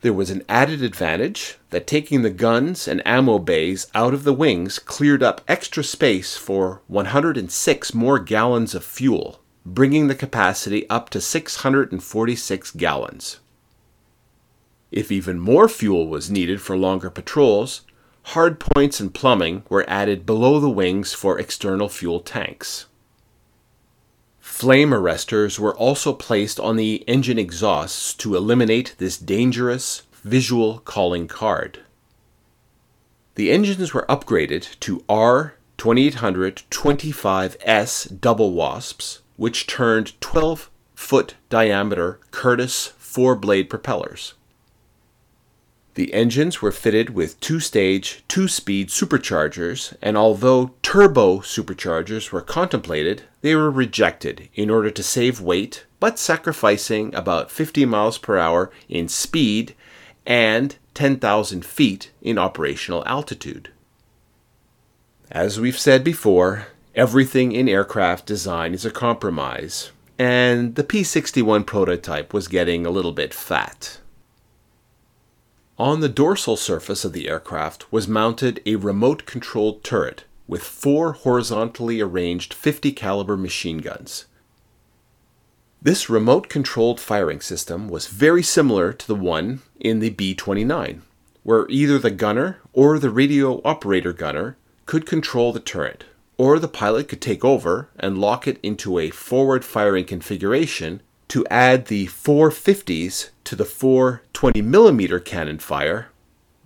There 0.02 0.14
was 0.14 0.30
an 0.30 0.44
added 0.48 0.82
advantage 0.82 1.58
that 1.70 1.88
taking 1.88 2.22
the 2.22 2.30
guns 2.30 2.88
and 2.88 3.06
ammo 3.06 3.40
bays 3.40 3.88
out 3.96 4.14
of 4.14 4.24
the 4.24 4.34
wings 4.34 4.78
cleared 4.80 5.24
up 5.24 5.42
extra 5.48 5.84
space 5.84 6.38
for 6.38 6.82
106 6.88 7.94
more 7.94 8.20
gallons 8.20 8.76
of 8.76 8.84
fuel, 8.84 9.40
bringing 9.66 10.08
the 10.08 10.16
capacity 10.16 10.90
up 10.90 11.10
to 11.10 11.22
646 11.22 12.72
gallons. 12.72 13.40
If 14.92 15.12
even 15.12 15.40
more 15.40 15.68
fuel 15.68 16.08
was 16.08 16.30
needed 16.30 16.62
for 16.62 16.78
longer 16.78 17.10
patrols, 17.10 17.82
hard 18.24 18.60
points 18.60 19.00
and 19.00 19.14
plumbing 19.14 19.64
were 19.70 19.90
added 19.90 20.26
below 20.26 20.60
the 20.60 20.70
wings 20.70 21.14
for 21.14 21.40
external 21.40 21.90
fuel 21.90 22.20
tanks. 22.20 22.86
Flame 24.40 24.92
arresters 24.92 25.58
were 25.58 25.76
also 25.76 26.14
placed 26.14 26.60
on 26.60 26.76
the 26.76 27.04
engine 27.08 27.40
exhausts 27.40 28.14
to 28.14 28.36
eliminate 28.36 28.94
this 28.98 29.18
dangerous 29.18 30.04
visual 30.22 30.80
calling 30.80 31.28
card. 31.28 31.80
The 33.36 33.52
engines 33.52 33.96
were 33.96 34.06
upgraded 34.08 34.80
to 34.82 35.04
R 35.10 35.56
2800 35.78 36.64
25S 36.70 38.22
double 38.22 38.54
wasps, 38.54 39.23
which 39.36 39.68
turned 39.68 40.20
12 40.22 40.70
foot 40.96 41.36
diameter 41.50 42.20
Curtiss 42.32 42.88
four 42.98 43.36
blade 43.36 43.70
propellers. 43.70 44.34
The 45.96 46.14
engines 46.14 46.62
were 46.62 46.72
fitted 46.72 47.12
with 47.12 47.40
two 47.40 47.60
stage, 47.60 48.24
two 48.28 48.48
speed 48.48 48.90
superchargers, 48.90 49.96
and 50.02 50.18
although 50.18 50.74
turbo 50.82 51.40
superchargers 51.40 52.32
were 52.32 52.42
contemplated, 52.42 53.24
they 53.42 53.56
were 53.56 53.70
rejected 53.70 54.50
in 54.56 54.72
order 54.72 54.90
to 54.90 55.04
save 55.04 55.40
weight, 55.40 55.86
but 56.00 56.18
sacrificing 56.18 57.14
about 57.14 57.52
50 57.52 57.86
miles 57.86 58.18
per 58.18 58.40
hour 58.40 58.72
in 58.90 59.08
speed 59.08 59.76
and 60.26 60.78
10,000 60.96 61.64
feet 61.64 62.12
in 62.22 62.40
operational 62.40 63.04
altitude. 63.06 63.70
As 65.30 65.60
we've 65.60 65.78
said 65.78 66.04
before, 66.04 66.68
everything 66.96 67.52
in 67.52 67.68
aircraft 67.68 68.26
design 68.26 68.74
is 68.74 68.86
a 68.86 68.92
compromise, 68.92 69.92
and 70.20 70.76
the 70.76 70.84
P 70.84 71.04
61 71.04 71.64
prototype 71.64 72.34
was 72.34 72.48
getting 72.48 72.86
a 72.86 72.92
little 72.92 73.12
bit 73.12 73.34
fat. 73.34 74.00
On 75.80 76.02
the 76.02 76.10
dorsal 76.10 76.56
surface 76.56 77.04
of 77.04 77.14
the 77.14 77.28
aircraft 77.28 77.92
was 77.92 78.08
mounted 78.08 78.62
a 78.66 78.76
remote 78.76 79.26
controlled 79.26 79.84
turret 79.84 80.24
with 80.48 80.62
four 80.62 81.14
horizontally 81.14 82.00
arranged 82.00 82.54
50 82.54 82.92
caliber 82.92 83.36
machine 83.36 83.80
guns. 83.80 84.26
This 85.82 86.10
remote 86.10 86.48
controlled 86.48 87.00
firing 87.00 87.42
system 87.42 87.90
was 87.90 88.08
very 88.08 88.44
similar 88.44 88.94
to 88.94 89.08
the 89.08 89.16
one 89.16 89.62
in 89.80 90.00
the 90.00 90.12
B 90.12 90.36
29, 90.36 91.02
where 91.42 91.66
either 91.70 91.98
the 91.98 92.12
gunner 92.12 92.60
or 92.72 93.00
the 93.00 93.10
radio 93.10 93.62
operator 93.66 94.14
gunner 94.14 94.58
could 94.86 95.06
control 95.06 95.52
the 95.52 95.60
turret, 95.60 96.06
or 96.38 96.60
the 96.60 96.68
pilot 96.68 97.08
could 97.08 97.22
take 97.22 97.46
over 97.46 97.90
and 97.98 98.18
lock 98.18 98.48
it 98.48 98.60
into 98.64 99.00
a 99.00 99.10
forward 99.10 99.64
firing 99.64 100.06
configuration 100.06 101.02
to 101.28 101.46
add 101.48 101.86
the 101.86 102.08
450s 102.08 103.30
to 103.44 103.56
the 103.56 103.66
420 103.66 104.62
millimeter 104.62 105.20
cannon 105.20 105.60
fire, 105.60 106.10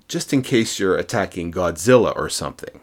just 0.08 0.34
in 0.34 0.42
case 0.42 0.80
you're 0.80 0.98
attacking 0.98 1.52
Godzilla 1.52 2.16
or 2.16 2.30
something. 2.30 2.80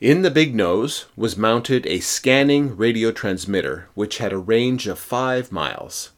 In 0.00 0.22
the 0.22 0.30
big 0.30 0.54
nose 0.54 1.06
was 1.14 1.36
mounted 1.36 1.86
a 1.86 2.00
scanning 2.00 2.76
radio 2.76 3.12
transmitter 3.12 3.88
which 3.94 4.18
had 4.18 4.32
a 4.32 4.38
range 4.38 4.86
of 4.86 4.98
5 4.98 5.52
miles. 5.52 6.10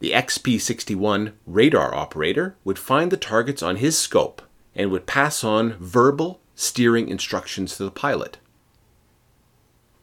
The 0.00 0.10
XP 0.12 0.60
61 0.60 1.34
radar 1.46 1.94
operator 1.94 2.56
would 2.64 2.78
find 2.78 3.12
the 3.12 3.16
targets 3.16 3.62
on 3.62 3.76
his 3.76 3.96
scope 3.96 4.42
and 4.74 4.90
would 4.90 5.06
pass 5.06 5.44
on 5.44 5.74
verbal 5.74 6.40
steering 6.60 7.08
instructions 7.08 7.76
to 7.76 7.84
the 7.84 7.90
pilot. 7.90 8.36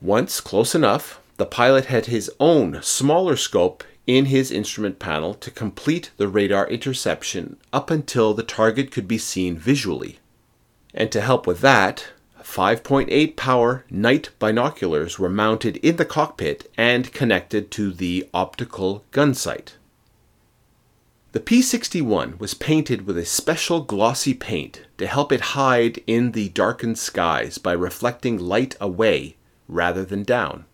Once 0.02 0.42
close 0.42 0.74
enough, 0.74 1.20
the 1.38 1.46
pilot 1.46 1.86
had 1.86 2.08
his 2.08 2.32
own 2.40 2.80
smaller 2.82 3.36
scope 3.36 3.84
in 4.08 4.26
his 4.26 4.52
instrument 4.52 4.98
panel 4.98 5.36
to 5.36 5.52
complete 5.52 6.10
the 6.18 6.28
radar 6.28 6.68
interception 6.68 7.58
up 7.72 7.92
until 7.92 8.34
the 8.34 8.42
target 8.42 8.92
could 8.92 9.08
be 9.08 9.20
seen 9.20 9.56
visually. 9.56 10.18
And 10.96 11.12
to 11.12 11.22
help 11.22 11.46
with 11.46 11.60
that, 11.62 12.08
5.8 12.42 13.36
power 13.36 13.86
night 13.92 14.30
binoculars 14.40 15.20
were 15.20 15.30
mounted 15.30 15.78
in 15.78 15.98
the 15.98 16.06
cockpit 16.06 16.72
and 16.76 17.14
connected 17.14 17.70
to 17.72 17.92
the 17.92 18.28
optical 18.34 19.04
gun 19.12 19.36
sight. 19.36 19.76
The 21.38 21.44
P 21.44 21.62
61 21.62 22.40
was 22.40 22.56
painted 22.56 23.06
with 23.06 23.16
a 23.16 23.24
special 23.24 23.82
glossy 23.82 24.34
paint 24.34 24.82
to 24.98 25.06
help 25.06 25.32
it 25.32 25.54
hide 25.54 26.02
in 26.08 26.32
the 26.32 26.50
darkened 26.50 26.98
skies 26.98 27.60
by 27.60 27.74
reflecting 27.74 28.40
light 28.40 28.76
away 28.82 29.36
rather 29.68 30.04
than 30.04 30.24
down. 30.24 30.66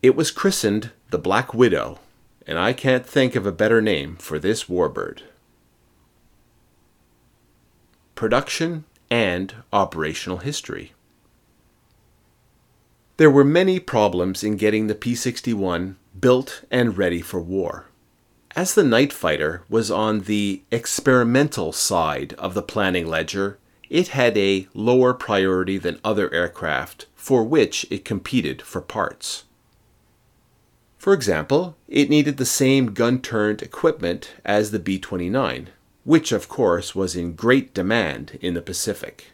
It 0.00 0.14
was 0.14 0.30
christened 0.30 0.92
the 1.10 1.18
Black 1.18 1.52
Widow, 1.52 1.98
and 2.46 2.56
I 2.56 2.72
can't 2.72 3.04
think 3.04 3.34
of 3.34 3.46
a 3.46 3.50
better 3.50 3.82
name 3.82 4.14
for 4.14 4.38
this 4.38 4.66
warbird. 4.66 5.22
Production 8.14 8.84
and 9.10 9.54
operational 9.72 10.38
history. 10.38 10.92
There 13.16 13.28
were 13.28 13.42
many 13.42 13.80
problems 13.80 14.44
in 14.44 14.56
getting 14.56 14.86
the 14.86 14.94
P 14.94 15.16
61 15.16 15.96
built 16.20 16.62
and 16.70 16.96
ready 16.96 17.20
for 17.20 17.40
war. 17.40 17.86
As 18.56 18.72
the 18.72 18.82
night 18.82 19.12
fighter 19.12 19.64
was 19.68 19.90
on 19.90 20.20
the 20.20 20.62
experimental 20.70 21.72
side 21.72 22.32
of 22.38 22.54
the 22.54 22.62
planning 22.62 23.06
ledger, 23.06 23.58
it 23.90 24.08
had 24.08 24.38
a 24.38 24.66
lower 24.72 25.12
priority 25.12 25.76
than 25.76 26.00
other 26.02 26.32
aircraft 26.32 27.04
for 27.14 27.44
which 27.44 27.86
it 27.90 28.06
competed 28.06 28.62
for 28.62 28.80
parts. 28.80 29.44
For 30.96 31.12
example, 31.12 31.76
it 31.86 32.08
needed 32.08 32.38
the 32.38 32.46
same 32.46 32.94
gun 32.94 33.20
turned 33.20 33.60
equipment 33.60 34.32
as 34.42 34.70
the 34.70 34.78
B 34.78 34.98
29, 34.98 35.68
which 36.04 36.32
of 36.32 36.48
course 36.48 36.94
was 36.94 37.14
in 37.14 37.34
great 37.34 37.74
demand 37.74 38.38
in 38.40 38.54
the 38.54 38.62
Pacific. 38.62 39.32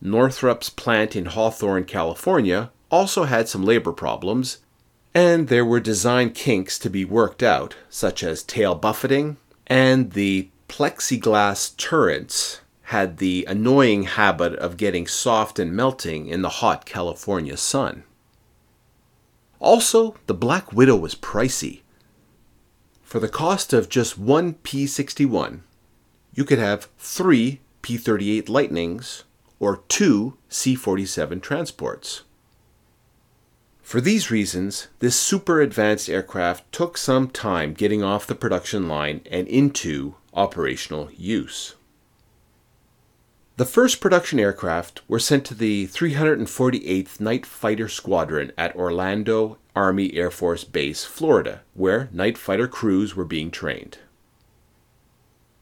Northrop's 0.00 0.70
plant 0.70 1.14
in 1.14 1.26
Hawthorne, 1.26 1.84
California, 1.84 2.70
also 2.90 3.24
had 3.24 3.46
some 3.46 3.62
labor 3.62 3.92
problems, 3.92 4.58
and 5.14 5.48
there 5.48 5.64
were 5.64 5.80
design 5.80 6.30
kinks 6.30 6.78
to 6.80 6.90
be 6.90 7.04
worked 7.04 7.42
out, 7.42 7.76
such 7.88 8.24
as 8.24 8.42
tail 8.42 8.74
buffeting, 8.74 9.36
and 9.66 10.12
the 10.12 10.48
plexiglass 10.68 11.76
turrets 11.76 12.60
had 12.88 13.18
the 13.18 13.46
annoying 13.48 14.02
habit 14.02 14.54
of 14.56 14.76
getting 14.76 15.06
soft 15.06 15.58
and 15.58 15.74
melting 15.74 16.26
in 16.26 16.42
the 16.42 16.48
hot 16.60 16.84
California 16.84 17.56
sun. 17.56 18.02
Also, 19.60 20.16
the 20.26 20.34
Black 20.34 20.72
Widow 20.72 20.96
was 20.96 21.14
pricey. 21.14 21.80
For 23.02 23.20
the 23.20 23.28
cost 23.28 23.72
of 23.72 23.88
just 23.88 24.18
one 24.18 24.54
P 24.54 24.86
61, 24.86 25.62
you 26.34 26.44
could 26.44 26.58
have 26.58 26.88
three 26.98 27.60
P 27.80 27.96
38 27.96 28.48
Lightnings 28.48 29.24
or 29.60 29.78
two 29.88 30.36
C 30.48 30.74
47 30.74 31.40
transports. 31.40 32.22
For 33.84 34.00
these 34.00 34.30
reasons, 34.30 34.88
this 35.00 35.14
super 35.14 35.60
advanced 35.60 36.08
aircraft 36.08 36.72
took 36.72 36.96
some 36.96 37.28
time 37.28 37.74
getting 37.74 38.02
off 38.02 38.26
the 38.26 38.34
production 38.34 38.88
line 38.88 39.20
and 39.30 39.46
into 39.46 40.14
operational 40.32 41.10
use. 41.14 41.74
The 43.56 43.66
first 43.66 44.00
production 44.00 44.40
aircraft 44.40 45.02
were 45.06 45.20
sent 45.20 45.44
to 45.44 45.54
the 45.54 45.86
348th 45.88 47.20
Night 47.20 47.44
Fighter 47.44 47.88
Squadron 47.88 48.52
at 48.56 48.74
Orlando 48.74 49.58
Army 49.76 50.14
Air 50.14 50.30
Force 50.30 50.64
Base, 50.64 51.04
Florida, 51.04 51.60
where 51.74 52.08
night 52.10 52.38
fighter 52.38 52.66
crews 52.66 53.14
were 53.14 53.26
being 53.26 53.50
trained. 53.50 53.98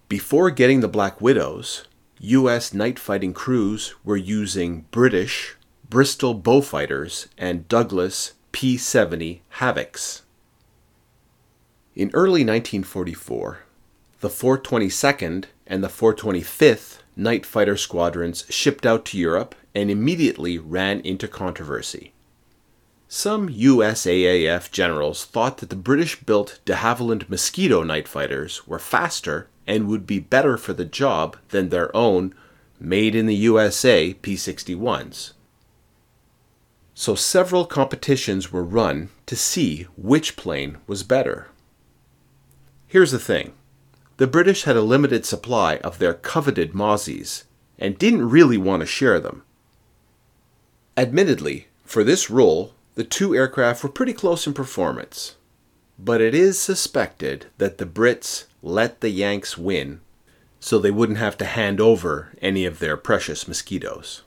Before 0.09 0.51
getting 0.51 0.79
the 0.81 0.89
Black 0.89 1.21
Widows, 1.21 1.87
U.S. 2.21 2.73
night 2.73 3.01
fighting 3.01 3.35
crews 3.35 3.95
were 4.05 4.17
using 4.17 4.87
British 4.93 5.57
Bristol 5.93 6.35
Beaufighters 6.35 7.27
and 7.37 7.69
Douglas 7.69 8.33
P 8.51 8.79
70 8.79 9.43
Havocs. 9.57 10.23
In 11.95 12.11
early 12.15 12.41
1944, 12.41 13.59
the 14.21 14.31
422nd 14.31 15.45
and 15.67 15.85
the 15.85 15.89
425th 15.89 17.01
Night 17.15 17.45
Fighter 17.45 17.77
squadrons 17.77 18.47
shipped 18.49 18.87
out 18.87 19.05
to 19.05 19.19
Europe 19.19 19.55
and 19.75 19.91
immediately 19.91 20.57
ran 20.57 21.01
into 21.01 21.29
controversy. 21.29 22.15
Some 23.07 23.51
USAAF 23.51 24.71
generals 24.71 25.27
thought 25.27 25.59
that 25.59 25.69
the 25.69 25.77
British 25.77 26.19
built 26.19 26.59
de 26.65 26.77
Havilland 26.77 27.29
Mosquito 27.29 27.83
night 27.83 28.09
fighters 28.09 28.67
were 28.67 28.79
faster 28.79 29.51
and 29.67 29.89
would 29.89 30.07
be 30.07 30.21
better 30.21 30.57
for 30.57 30.73
the 30.73 30.87
job 30.87 31.37
than 31.51 31.69
their 31.69 31.95
own 31.95 32.35
made 32.81 33.15
in 33.15 33.27
the 33.27 33.35
USA 33.35 34.15
P 34.15 34.37
61s. 34.37 35.35
So 37.03 37.17
several 37.17 37.65
competitions 37.65 38.53
were 38.53 38.63
run 38.63 39.09
to 39.27 39.35
see 39.35 39.89
which 39.97 40.37
plane 40.37 40.79
was 40.87 41.03
better. 41.03 41.49
Here's 42.87 43.11
the 43.11 43.19
thing 43.19 43.55
the 44.19 44.29
British 44.29 44.63
had 44.63 44.77
a 44.77 44.83
limited 44.83 45.27
supply 45.27 45.79
of 45.79 45.99
their 45.99 46.15
coveted 46.15 46.75
Mozzies 46.75 47.43
and 47.77 47.99
didn't 47.99 48.29
really 48.29 48.57
want 48.57 48.83
to 48.83 48.87
share 48.87 49.19
them. 49.19 49.43
Admittedly, 50.97 51.67
for 51.85 52.05
this 52.05 52.31
role, 52.31 52.73
the 52.95 53.03
two 53.03 53.35
aircraft 53.35 53.83
were 53.83 53.89
pretty 53.89 54.13
close 54.13 54.47
in 54.47 54.55
performance, 54.55 55.35
but 55.99 56.21
it 56.21 56.37
is 56.37 56.57
suspected 56.57 57.47
that 57.59 57.79
the 57.79 57.85
Brits 57.85 58.45
let 58.63 59.01
the 59.01 59.11
Yanks 59.11 59.59
win 59.59 60.03
so 60.61 60.79
they 60.79 60.93
wouldn't 60.93 61.19
have 61.19 61.37
to 61.39 61.47
hand 61.47 61.81
over 61.81 62.31
any 62.41 62.65
of 62.65 62.79
their 62.79 62.97
precious 62.97 63.49
mosquitoes. 63.49 64.23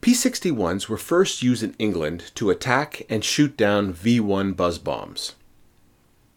P 0.00 0.12
61s 0.12 0.88
were 0.88 0.96
first 0.96 1.42
used 1.42 1.62
in 1.62 1.74
England 1.78 2.30
to 2.36 2.50
attack 2.50 3.02
and 3.10 3.24
shoot 3.24 3.56
down 3.56 3.92
V 3.92 4.20
1 4.20 4.52
buzz 4.52 4.78
bombs. 4.78 5.34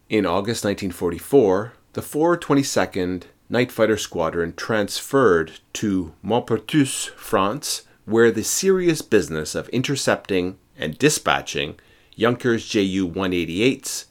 In 0.09 0.25
August 0.25 0.65
1944, 0.65 1.73
the 1.93 2.01
422nd 2.01 3.23
Night 3.49 3.71
Fighter 3.71 3.97
Squadron 3.97 4.53
transferred 4.55 5.59
to 5.73 6.13
Maupertuis, 6.23 7.09
France, 7.11 7.83
where 8.05 8.31
the 8.31 8.43
serious 8.43 9.01
business 9.01 9.55
of 9.55 9.69
intercepting 9.69 10.57
and 10.77 10.97
dispatching 10.97 11.75
Junkers 12.17 12.67
Ju 12.67 13.07
188s, 13.07 14.05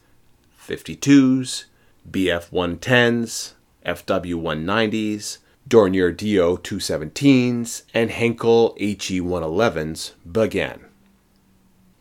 52s, 0.59 1.65
Bf 2.09 2.49
110s, 2.51 3.53
Fw 3.85 4.41
190s, 4.41 5.37
Dornier 5.71 6.11
Do 6.11 6.57
217s, 6.57 7.83
and 7.93 8.09
Heinkel 8.09 8.77
He 8.77 9.21
111s 9.21 10.11
began. 10.29 10.81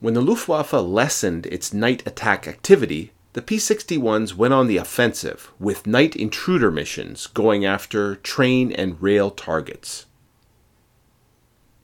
When 0.00 0.14
the 0.14 0.20
Luftwaffe 0.20 0.72
lessened 0.72 1.46
its 1.46 1.72
night 1.72 2.04
attack 2.04 2.48
activity, 2.48 3.12
the 3.34 3.42
P 3.42 3.58
61s 3.58 4.34
went 4.34 4.52
on 4.52 4.66
the 4.66 4.76
offensive 4.76 5.52
with 5.60 5.86
night 5.86 6.16
intruder 6.16 6.72
missions 6.72 7.28
going 7.28 7.64
after 7.64 8.16
train 8.16 8.72
and 8.72 9.00
rail 9.00 9.30
targets. 9.30 10.06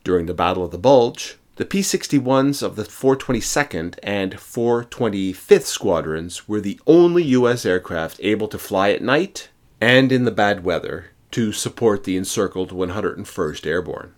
During 0.03 0.27
the 0.27 0.35
Battle 0.35 0.65
of 0.65 0.73
the 0.73 0.79
Bulge, 0.79 1.37
the 1.55 1.65
P 1.65 1.83
61s 1.83 2.65
of 2.65 2.75
the 2.75 2.83
422nd 2.83 3.95
and 4.03 4.35
425th 4.35 5.67
Squadrons 5.67 6.49
were 6.49 6.61
the 6.61 6.81
only 6.85 7.23
U.S. 7.23 7.65
aircraft 7.65 8.19
able 8.25 8.49
to 8.49 8.59
fly 8.59 8.91
at 8.91 9.03
night 9.03 9.51
and 9.81 10.11
in 10.11 10.25
the 10.25 10.33
bad 10.33 10.65
weather 10.65 11.11
to 11.31 11.53
support 11.53 12.05
the 12.05 12.17
encircled 12.17 12.71
101st 12.71 13.67
Airborne. 13.67 14.15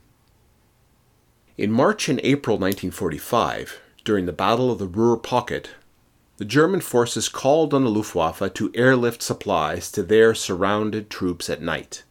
In 1.57 1.73
March 1.73 2.09
and 2.09 2.21
April 2.23 2.57
1945, 2.57 3.81
during 4.05 4.27
the 4.27 4.33
Battle 4.33 4.71
of 4.71 4.79
the 4.79 4.87
Ruhr 4.87 5.17
Pocket, 5.17 5.71
the 6.39 6.45
German 6.45 6.81
forces 6.81 7.29
called 7.29 7.75
on 7.75 7.83
the 7.83 7.91
Luftwaffe 7.91 8.55
to 8.55 8.71
airlift 8.75 9.23
supplies 9.23 9.91
to 9.91 10.05
their 10.05 10.35
surrounded 10.35 11.11
troops 11.11 11.51
at 11.51 11.61
night. 11.61 12.05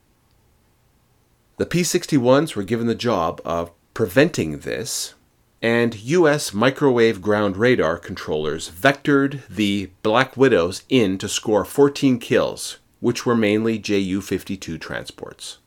The 1.57 1.65
P 1.65 1.81
61s 1.81 2.55
were 2.55 2.63
given 2.63 2.87
the 2.87 2.93
job 2.93 3.41
of 3.45 3.71
preventing 3.93 4.59
this, 4.59 5.13
and 5.61 5.95
U.S. 5.95 6.53
microwave 6.53 7.21
ground 7.21 7.57
radar 7.57 7.97
controllers 7.97 8.69
vectored 8.69 9.47
the 9.47 9.89
Black 10.03 10.37
Widows 10.37 10.83
in 10.89 11.17
to 11.17 11.29
score 11.29 11.65
14 11.65 12.19
kills, 12.19 12.77
which 12.99 13.25
were 13.25 13.35
mainly 13.35 13.77
Ju 13.77 14.21
52 14.21 14.77
transports. 14.77 15.57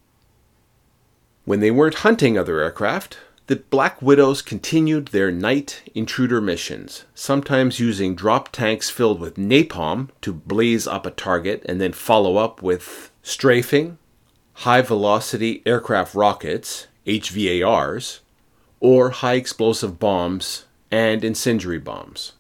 When 1.45 1.61
they 1.61 1.71
weren't 1.71 2.05
hunting 2.07 2.37
other 2.37 2.61
aircraft, 2.61 3.19
the 3.47 3.57
Black 3.57 4.01
Widows 4.01 4.43
continued 4.43 5.09
their 5.09 5.33
night 5.33 5.83
intruder 5.95 6.41
missions, 6.41 7.05
sometimes 7.15 7.81
using 7.81 8.15
drop 8.15 8.53
tanks 8.53 8.91
filled 8.91 9.19
with 9.19 9.35
napalm 9.35 10.11
to 10.21 10.33
blaze 10.33 10.87
up 10.87 11.05
a 11.05 11.11
target 11.11 11.65
and 11.69 11.81
then 11.81 11.93
follow 11.93 12.37
up 12.37 12.63
with 12.63 13.11
strafing, 13.23 13.99
high 14.53 14.83
velocity 14.83 15.63
aircraft 15.67 16.15
rockets, 16.15 16.87
HVARs, 17.07 18.21
or 18.79 19.11
high 19.11 19.35
explosive 19.35 19.99
bombs 19.99 20.67
and 20.91 21.25
incendiary 21.25 21.79
bombs. 21.79 22.35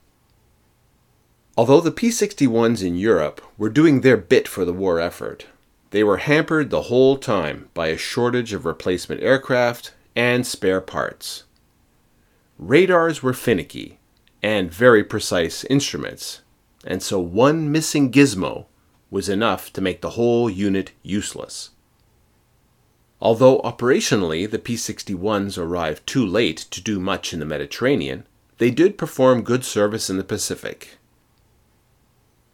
Although 1.60 1.82
the 1.82 1.90
P 1.90 2.08
61s 2.08 2.82
in 2.82 2.96
Europe 2.96 3.42
were 3.58 3.68
doing 3.68 4.00
their 4.00 4.16
bit 4.16 4.48
for 4.48 4.64
the 4.64 4.72
war 4.72 4.98
effort, 4.98 5.44
they 5.90 6.02
were 6.02 6.16
hampered 6.16 6.70
the 6.70 6.88
whole 6.88 7.18
time 7.18 7.68
by 7.74 7.88
a 7.88 7.98
shortage 7.98 8.54
of 8.54 8.64
replacement 8.64 9.22
aircraft 9.22 9.92
and 10.16 10.46
spare 10.46 10.80
parts. 10.80 11.44
Radars 12.58 13.22
were 13.22 13.34
finicky 13.34 13.98
and 14.42 14.72
very 14.72 15.04
precise 15.04 15.64
instruments, 15.64 16.40
and 16.86 17.02
so 17.02 17.20
one 17.20 17.70
missing 17.70 18.10
gizmo 18.10 18.64
was 19.10 19.28
enough 19.28 19.70
to 19.74 19.82
make 19.82 20.00
the 20.00 20.16
whole 20.16 20.48
unit 20.48 20.92
useless. 21.02 21.72
Although 23.20 23.58
operationally 23.58 24.50
the 24.50 24.58
P 24.58 24.76
61s 24.76 25.58
arrived 25.58 26.06
too 26.06 26.24
late 26.24 26.56
to 26.70 26.80
do 26.80 26.98
much 26.98 27.34
in 27.34 27.38
the 27.38 27.44
Mediterranean, 27.44 28.26
they 28.56 28.70
did 28.70 28.96
perform 28.96 29.42
good 29.42 29.62
service 29.62 30.08
in 30.08 30.16
the 30.16 30.24
Pacific. 30.24 30.96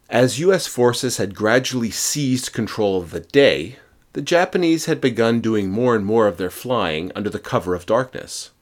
As 0.09 0.38
U.S. 0.38 0.69
forces 0.69 1.16
had 1.16 1.35
gradually 1.35 1.90
seized 1.90 2.53
control 2.53 3.03
of 3.03 3.11
the 3.11 3.21
day, 3.21 3.77
the 4.12 4.23
Japanese 4.23 4.85
had 4.85 5.01
begun 5.01 5.40
doing 5.40 5.69
more 5.69 5.97
and 5.97 6.07
more 6.07 6.29
of 6.29 6.37
their 6.37 6.51
flying 6.51 7.11
under 7.16 7.29
the 7.29 7.40
cover 7.40 7.75
of 7.75 7.87
darkness. 7.87 8.53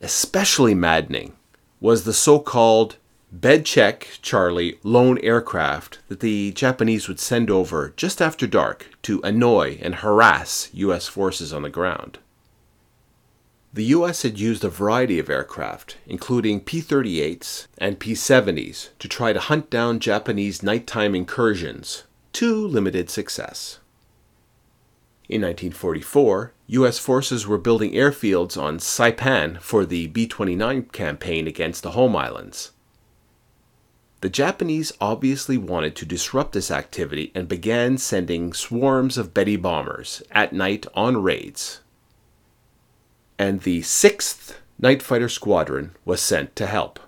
Especially 0.00 0.74
maddening 0.74 1.34
was 1.80 2.04
the 2.04 2.12
so 2.12 2.38
called 2.38 2.96
bed 3.32 3.66
check 3.66 4.06
Charlie 4.22 4.78
lone 4.84 5.18
aircraft 5.18 5.98
that 6.08 6.20
the 6.20 6.52
Japanese 6.52 7.08
would 7.08 7.18
send 7.18 7.50
over 7.50 7.92
just 7.96 8.22
after 8.22 8.46
dark 8.46 8.88
to 9.02 9.20
annoy 9.22 9.78
and 9.82 9.96
harass 9.96 10.70
U.S. 10.72 11.08
forces 11.08 11.52
on 11.52 11.62
the 11.62 11.68
ground. 11.68 12.18
The 13.76 13.92
U.S. 13.96 14.22
had 14.22 14.40
used 14.40 14.64
a 14.64 14.70
variety 14.70 15.18
of 15.18 15.28
aircraft, 15.28 15.98
including 16.06 16.60
P 16.60 16.80
38s 16.80 17.66
and 17.76 17.98
P 17.98 18.14
70s, 18.14 18.88
to 18.98 19.06
try 19.06 19.34
to 19.34 19.38
hunt 19.38 19.68
down 19.68 20.00
Japanese 20.00 20.62
nighttime 20.62 21.14
incursions, 21.14 22.04
to 22.32 22.66
limited 22.66 23.10
success. 23.10 23.80
In 25.28 25.42
1944, 25.42 26.54
U.S. 26.68 26.98
forces 26.98 27.46
were 27.46 27.58
building 27.58 27.92
airfields 27.92 28.56
on 28.56 28.78
Saipan 28.78 29.60
for 29.60 29.84
the 29.84 30.06
B 30.06 30.26
29 30.26 30.84
campaign 30.84 31.46
against 31.46 31.82
the 31.82 31.90
home 31.90 32.16
islands. 32.16 32.70
The 34.22 34.30
Japanese 34.30 34.94
obviously 35.02 35.58
wanted 35.58 35.94
to 35.96 36.06
disrupt 36.06 36.54
this 36.54 36.70
activity 36.70 37.30
and 37.34 37.46
began 37.46 37.98
sending 37.98 38.54
swarms 38.54 39.18
of 39.18 39.34
Betty 39.34 39.56
bombers 39.56 40.22
at 40.30 40.54
night 40.54 40.86
on 40.94 41.22
raids. 41.22 41.82
And 43.38 43.60
the 43.60 43.82
6th 43.82 44.56
Night 44.78 45.02
Fighter 45.02 45.28
Squadron 45.28 45.94
was 46.04 46.20
sent 46.20 46.56
to 46.56 46.66
help. 46.66 47.00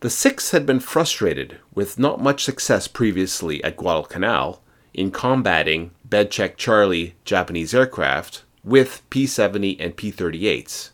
The 0.00 0.08
6th 0.08 0.50
had 0.50 0.66
been 0.66 0.80
frustrated 0.80 1.58
with 1.74 1.98
not 1.98 2.20
much 2.20 2.44
success 2.44 2.88
previously 2.88 3.62
at 3.62 3.76
Guadalcanal 3.76 4.62
in 4.92 5.10
combating 5.10 5.92
Bedcheck 6.04 6.56
Charlie 6.56 7.14
Japanese 7.24 7.74
aircraft 7.74 8.42
with 8.64 9.02
P 9.10 9.26
70 9.26 9.78
and 9.80 9.96
P 9.96 10.10
38s 10.10 10.90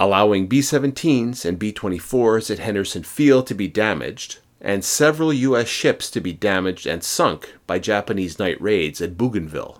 allowing 0.00 0.46
B 0.46 0.60
17s 0.60 1.44
and 1.44 1.58
B 1.58 1.72
24s 1.72 2.50
at 2.50 2.58
Henderson 2.58 3.02
Field 3.02 3.46
to 3.46 3.54
be 3.54 3.68
damaged, 3.68 4.38
and 4.58 4.82
several 4.82 5.30
U.S. 5.32 5.68
ships 5.68 6.10
to 6.10 6.20
be 6.20 6.32
damaged 6.32 6.86
and 6.86 7.04
sunk 7.04 7.54
by 7.66 7.78
Japanese 7.78 8.38
night 8.38 8.60
raids 8.60 9.02
at 9.02 9.18
Bougainville. 9.18 9.79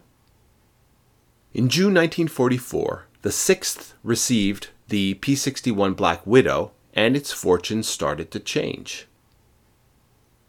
In 1.53 1.69
June 1.69 1.95
1944, 1.95 3.07
the 3.23 3.31
6th 3.31 3.95
received 4.05 4.69
the 4.87 5.15
P 5.15 5.35
61 5.35 5.95
Black 5.95 6.25
Widow, 6.25 6.71
and 6.95 7.17
its 7.17 7.33
fortunes 7.33 7.89
started 7.89 8.31
to 8.31 8.39
change. 8.39 9.09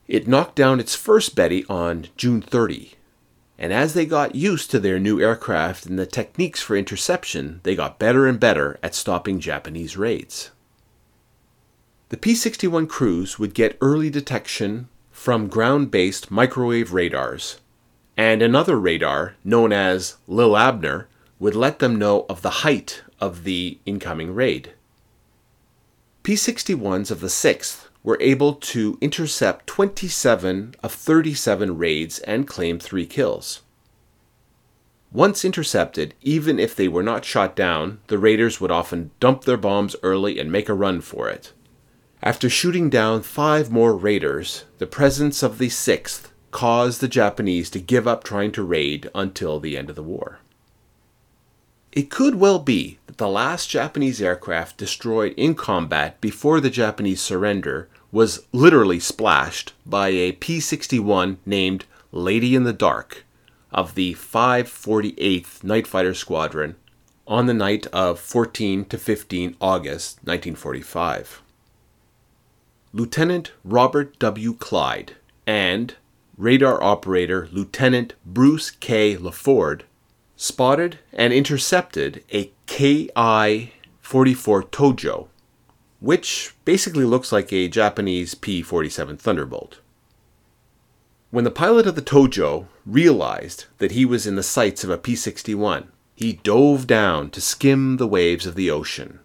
It 0.07 0.27
knocked 0.27 0.55
down 0.55 0.79
its 0.79 0.95
first 0.95 1.35
Betty 1.35 1.65
on 1.67 2.07
June 2.17 2.39
30, 2.39 2.93
and 3.57 3.73
as 3.73 3.95
they 3.95 4.05
got 4.05 4.35
used 4.35 4.69
to 4.71 4.79
their 4.79 4.99
new 4.99 5.19
aircraft 5.19 5.87
and 5.87 5.97
the 5.97 6.05
techniques 6.05 6.61
for 6.61 6.75
interception, 6.75 7.61
they 7.63 7.75
got 7.75 7.97
better 7.97 8.27
and 8.27 8.39
better 8.39 8.77
at 8.83 8.93
stopping 8.93 9.39
Japanese 9.39 9.97
raids. 9.97 10.51
The 12.09 12.17
P 12.17 12.35
61 12.35 12.85
crews 12.85 13.39
would 13.39 13.55
get 13.55 13.77
early 13.81 14.11
detection 14.11 14.87
from 15.11 15.47
ground 15.47 15.89
based 15.89 16.29
microwave 16.29 16.93
radars, 16.93 17.59
and 18.17 18.41
another 18.41 18.79
radar, 18.79 19.35
known 19.43 19.71
as 19.71 20.17
Lil 20.27 20.57
Abner, 20.57 21.07
would 21.39 21.55
let 21.55 21.79
them 21.79 21.95
know 21.95 22.25
of 22.29 22.41
the 22.41 22.61
height 22.61 23.03
of 23.19 23.43
the 23.43 23.79
incoming 23.85 24.33
raid. 24.33 24.73
P 26.23 26.33
61s 26.33 27.09
of 27.09 27.19
the 27.19 27.27
6th 27.27 27.87
were 28.03 28.17
able 28.21 28.53
to 28.53 28.97
intercept 29.01 29.67
27 29.67 30.75
of 30.83 30.93
37 30.93 31.77
raids 31.77 32.19
and 32.19 32.47
claim 32.47 32.79
three 32.79 33.05
kills. 33.05 33.61
Once 35.11 35.43
intercepted, 35.43 36.13
even 36.21 36.57
if 36.57 36.75
they 36.75 36.87
were 36.87 37.03
not 37.03 37.25
shot 37.25 37.55
down, 37.55 37.99
the 38.07 38.17
raiders 38.17 38.61
would 38.61 38.71
often 38.71 39.11
dump 39.19 39.43
their 39.43 39.57
bombs 39.57 39.95
early 40.03 40.39
and 40.39 40.51
make 40.51 40.69
a 40.69 40.73
run 40.73 41.01
for 41.01 41.27
it. 41.29 41.51
After 42.23 42.49
shooting 42.49 42.89
down 42.89 43.23
five 43.23 43.71
more 43.71 43.95
raiders, 43.95 44.65
the 44.77 44.87
presence 44.87 45.43
of 45.43 45.57
the 45.57 45.69
sixth 45.69 46.30
caused 46.51 47.01
the 47.01 47.07
Japanese 47.07 47.69
to 47.71 47.79
give 47.79 48.07
up 48.07 48.23
trying 48.23 48.51
to 48.51 48.63
raid 48.63 49.09
until 49.15 49.59
the 49.59 49.77
end 49.77 49.89
of 49.89 49.95
the 49.95 50.03
war. 50.03 50.39
It 51.91 52.09
could 52.09 52.35
well 52.35 52.59
be 52.59 52.99
that 53.07 53.17
the 53.17 53.27
last 53.27 53.69
Japanese 53.69 54.21
aircraft 54.21 54.77
destroyed 54.77 55.33
in 55.35 55.55
combat 55.55 56.21
before 56.21 56.61
the 56.61 56.69
Japanese 56.69 57.21
surrender 57.21 57.89
was 58.11 58.45
literally 58.51 58.99
splashed 58.99 59.73
by 59.85 60.09
a 60.09 60.33
P 60.33 60.59
61 60.59 61.37
named 61.45 61.85
Lady 62.11 62.55
in 62.55 62.63
the 62.63 62.73
Dark 62.73 63.25
of 63.71 63.95
the 63.95 64.13
548th 64.15 65.63
Night 65.63 65.87
Fighter 65.87 66.13
Squadron 66.13 66.75
on 67.27 67.45
the 67.45 67.53
night 67.53 67.87
of 67.87 68.19
14 68.19 68.85
to 68.85 68.97
15 68.97 69.55
August 69.61 70.17
1945. 70.23 71.41
Lieutenant 72.93 73.53
Robert 73.63 74.19
W. 74.19 74.53
Clyde 74.53 75.15
and 75.47 75.95
radar 76.41 76.81
operator 76.81 77.47
Lieutenant 77.51 78.15
Bruce 78.25 78.71
K. 78.71 79.15
LaFord 79.15 79.83
spotted 80.35 80.97
and 81.13 81.31
intercepted 81.31 82.23
a 82.33 82.51
Ki 82.65 83.11
44 83.13 84.63
Tojo, 84.63 85.27
which 85.99 86.55
basically 86.65 87.05
looks 87.05 87.31
like 87.31 87.53
a 87.53 87.67
Japanese 87.67 88.33
P 88.33 88.63
47 88.63 89.17
Thunderbolt. 89.17 89.81
When 91.29 91.43
the 91.43 91.51
pilot 91.51 91.85
of 91.85 91.93
the 91.93 92.01
Tojo 92.01 92.65
realized 92.87 93.65
that 93.77 93.91
he 93.91 94.03
was 94.03 94.25
in 94.25 94.35
the 94.35 94.41
sights 94.41 94.83
of 94.83 94.89
a 94.89 94.97
P 94.97 95.15
61, 95.15 95.91
he 96.15 96.33
dove 96.33 96.87
down 96.87 97.29
to 97.29 97.39
skim 97.39 97.97
the 97.97 98.07
waves 98.07 98.47
of 98.47 98.55
the 98.55 98.71
ocean. 98.71 99.19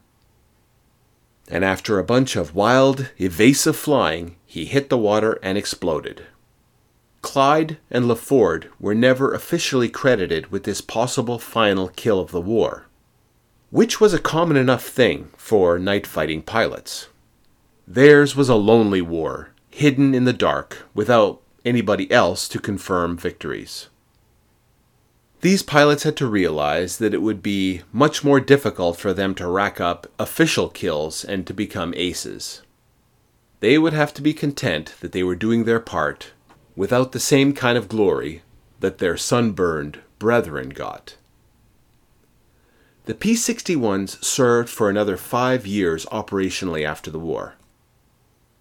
And 1.48 1.64
after 1.64 1.98
a 1.98 2.04
bunch 2.04 2.36
of 2.36 2.54
wild, 2.54 3.10
evasive 3.18 3.76
flying, 3.76 4.36
he 4.44 4.66
hit 4.66 4.90
the 4.90 4.98
water 4.98 5.38
and 5.42 5.56
exploded. 5.56 6.26
Clyde 7.26 7.78
and 7.90 8.04
LaFord 8.04 8.68
were 8.78 8.94
never 8.94 9.34
officially 9.34 9.88
credited 9.88 10.52
with 10.52 10.62
this 10.62 10.80
possible 10.80 11.40
final 11.40 11.88
kill 11.88 12.20
of 12.20 12.30
the 12.30 12.40
war, 12.40 12.86
which 13.70 14.00
was 14.00 14.14
a 14.14 14.20
common 14.20 14.56
enough 14.56 14.86
thing 14.86 15.30
for 15.36 15.76
night 15.76 16.06
fighting 16.06 16.40
pilots. 16.40 17.08
Theirs 17.84 18.36
was 18.36 18.48
a 18.48 18.54
lonely 18.54 19.02
war, 19.02 19.50
hidden 19.70 20.14
in 20.14 20.22
the 20.22 20.32
dark, 20.32 20.86
without 20.94 21.42
anybody 21.64 22.08
else 22.12 22.46
to 22.46 22.60
confirm 22.60 23.16
victories. 23.16 23.88
These 25.40 25.64
pilots 25.64 26.04
had 26.04 26.16
to 26.18 26.28
realize 26.28 26.98
that 26.98 27.12
it 27.12 27.22
would 27.22 27.42
be 27.42 27.82
much 27.92 28.22
more 28.22 28.38
difficult 28.38 28.98
for 28.98 29.12
them 29.12 29.34
to 29.34 29.48
rack 29.48 29.80
up 29.80 30.06
official 30.16 30.68
kills 30.68 31.24
and 31.24 31.44
to 31.48 31.52
become 31.52 31.92
aces. 31.96 32.62
They 33.58 33.78
would 33.78 33.94
have 33.94 34.14
to 34.14 34.22
be 34.22 34.32
content 34.32 34.94
that 35.00 35.10
they 35.10 35.24
were 35.24 35.34
doing 35.34 35.64
their 35.64 35.80
part 35.80 36.30
without 36.76 37.12
the 37.12 37.20
same 37.20 37.52
kind 37.52 37.76
of 37.76 37.88
glory 37.88 38.42
that 38.80 38.98
their 38.98 39.16
sunburned 39.16 39.98
brethren 40.18 40.68
got. 40.68 41.16
The 43.06 43.14
P 43.14 43.34
61s 43.34 44.22
served 44.22 44.68
for 44.68 44.90
another 44.90 45.16
five 45.16 45.66
years 45.66 46.04
operationally 46.06 46.84
after 46.84 47.10
the 47.10 47.18
war. 47.18 47.54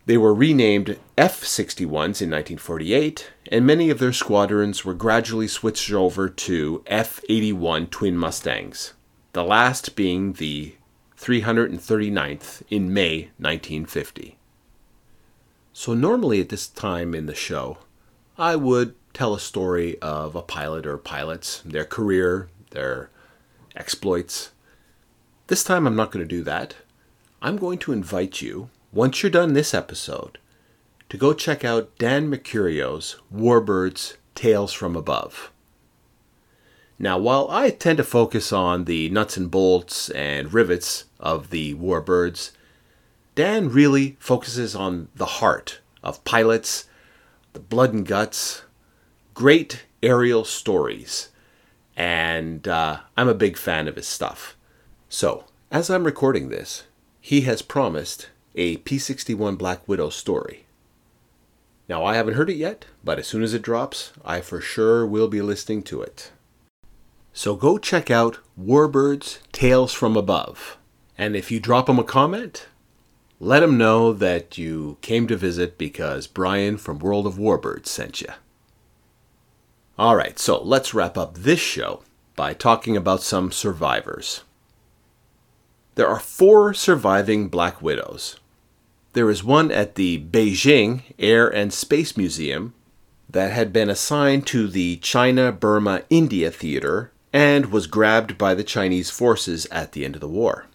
They 0.06 0.18
were 0.18 0.36
renamed 0.36 1.00
F 1.18 1.42
61s 1.42 2.22
in 2.22 2.30
1948, 2.30 3.32
and 3.52 3.66
many 3.66 3.90
of 3.90 3.98
their 3.98 4.14
squadrons 4.14 4.86
were 4.86 4.94
gradually 4.94 5.48
switched 5.48 5.92
over 5.92 6.30
to 6.30 6.84
F 6.86 7.22
81 7.28 7.88
Twin 7.88 8.16
Mustangs, 8.16 8.94
the 9.34 9.44
last 9.44 9.96
being 9.96 10.34
the 10.34 10.76
339th 11.20 12.62
in 12.70 12.94
May 12.94 13.30
1950. 13.40 14.38
So, 15.74 15.96
normally 15.96 16.40
at 16.40 16.50
this 16.50 16.68
time 16.68 17.16
in 17.16 17.26
the 17.26 17.34
show, 17.34 17.80
I 18.38 18.58
would 18.58 18.96
tell 19.14 19.34
a 19.34 19.40
story 19.40 19.98
of 20.02 20.36
a 20.36 20.42
pilot 20.42 20.86
or 20.86 20.98
pilots, 20.98 21.62
their 21.64 21.86
career, 21.86 22.50
their 22.72 23.10
exploits. 23.78 24.52
This 25.48 25.64
time 25.64 25.88
I'm 25.88 25.96
not 25.96 26.12
going 26.12 26.28
to 26.28 26.36
do 26.36 26.44
that. 26.44 26.76
I'm 27.42 27.56
going 27.56 27.78
to 27.80 27.94
invite 27.94 28.42
you, 28.42 28.70
once 28.92 29.24
you're 29.24 29.30
done 29.30 29.54
this 29.54 29.74
episode, 29.74 30.38
to 31.08 31.18
go 31.18 31.34
check 31.34 31.64
out 31.64 31.98
Dan 31.98 32.28
Mercurio's 32.28 33.16
Warbirds 33.34 34.16
Tales 34.34 34.74
from 34.74 34.98
Above. 34.98 35.52
Now, 37.00 37.18
while 37.18 37.48
I 37.50 37.70
tend 37.70 37.98
to 37.98 38.04
focus 38.04 38.52
on 38.52 38.84
the 38.84 39.10
nuts 39.10 39.38
and 39.38 39.50
bolts 39.50 40.10
and 40.10 40.54
rivets 40.54 41.06
of 41.22 41.52
the 41.52 41.76
Warbirds, 41.76 42.52
Dan 43.34 43.70
really 43.70 44.18
focuses 44.20 44.76
on 44.76 45.08
the 45.16 45.26
heart 45.26 45.80
of 46.04 46.24
pilots 46.26 46.86
the 47.56 47.62
blood 47.62 47.94
and 47.94 48.06
guts, 48.06 48.64
great 49.34 49.86
aerial 50.04 50.44
stories, 50.44 51.30
and 51.96 52.68
uh, 52.68 53.00
I'm 53.16 53.30
a 53.30 53.34
big 53.34 53.56
fan 53.58 53.88
of 53.88 53.96
his 53.96 54.08
stuff. 54.08 54.58
So, 55.08 55.46
as 55.72 55.90
I'm 55.90 56.04
recording 56.04 56.50
this, 56.50 56.84
he 57.22 57.42
has 57.42 57.62
promised 57.62 58.28
a 58.56 58.78
P 58.78 59.00
61 59.00 59.56
Black 59.56 59.88
Widow 59.88 60.10
story. 60.10 60.66
Now, 61.88 62.04
I 62.04 62.16
haven't 62.16 62.34
heard 62.34 62.50
it 62.50 62.58
yet, 62.58 62.86
but 63.06 63.20
as 63.20 63.28
soon 63.28 63.42
as 63.42 63.54
it 63.54 63.62
drops, 63.62 64.12
I 64.26 64.42
for 64.42 64.60
sure 64.60 65.06
will 65.06 65.30
be 65.30 65.42
listening 65.42 65.82
to 65.84 66.02
it. 66.02 66.32
So 67.32 67.56
go 67.56 67.78
check 67.78 68.12
out 68.12 68.40
Warbirds 68.60 69.40
Tales 69.54 69.94
from 69.94 70.18
Above. 70.18 70.78
And 71.18 71.38
if 71.38 71.52
you 71.52 71.62
drop 71.62 71.88
him 71.88 72.00
a 72.00 72.04
comment, 72.04 72.68
let 73.40 73.64
him 73.64 73.78
know 73.78 74.14
that 74.14 74.58
you 74.58 74.98
came 75.02 75.28
to 75.28 75.36
visit 75.36 75.78
because 75.78 76.28
Brian 76.28 76.78
from 76.78 77.00
World 77.00 77.28
of 77.28 77.36
Warbirds 77.36 77.88
sent 77.88 78.22
you. 78.22 78.30
Alright, 80.00 80.40
so 80.40 80.62
let's 80.62 80.94
wrap 80.94 81.18
up 81.18 81.36
this 81.36 81.60
show 81.60 82.04
by 82.36 82.54
talking 82.54 82.98
about 82.98 83.22
some 83.22 83.52
survivors. 83.52 84.44
There 85.96 86.08
are 86.08 86.20
four 86.20 86.74
surviving 86.74 87.48
Black 87.48 87.82
Widows. 87.82 88.38
There 89.14 89.30
is 89.30 89.44
one 89.44 89.72
at 89.72 89.96
the 89.96 90.20
Beijing 90.20 91.04
Air 91.18 91.48
and 91.48 91.74
Space 91.74 92.18
Museum 92.18 92.74
that 93.30 93.54
had 93.54 93.72
been 93.72 93.90
assigned 93.90 94.46
to 94.48 94.68
the 94.68 94.98
China 94.98 95.54
Burma 95.54 96.04
India 96.10 96.52
Theater 96.52 97.12
and 97.32 97.68
was 97.68 97.88
grabbed 97.88 98.38
by 98.38 98.54
the 98.54 98.64
Chinese 98.64 99.10
forces 99.10 99.66
at 99.68 99.94
the 99.94 100.04
end 100.04 100.16
of 100.16 100.22
the 100.22 100.28
war. 100.28 100.68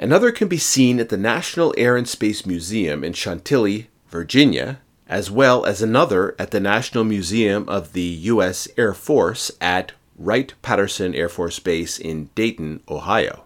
Another 0.00 0.30
can 0.30 0.46
be 0.46 0.58
seen 0.58 1.00
at 1.00 1.08
the 1.08 1.16
National 1.16 1.74
Air 1.76 1.96
and 1.96 2.08
Space 2.08 2.46
Museum 2.46 3.02
in 3.02 3.14
Chantilly, 3.14 3.90
Virginia, 4.08 4.78
as 5.08 5.28
well 5.28 5.64
as 5.64 5.82
another 5.82 6.36
at 6.38 6.52
the 6.52 6.60
National 6.60 7.02
Museum 7.02 7.68
of 7.68 7.94
the 7.94 8.02
U.S. 8.02 8.68
Air 8.78 8.94
Force 8.94 9.50
at 9.60 9.90
Wright 10.16 10.54
Patterson 10.62 11.16
Air 11.16 11.28
Force 11.28 11.58
Base 11.58 11.98
in 11.98 12.30
Dayton, 12.36 12.80
Ohio. 12.88 13.42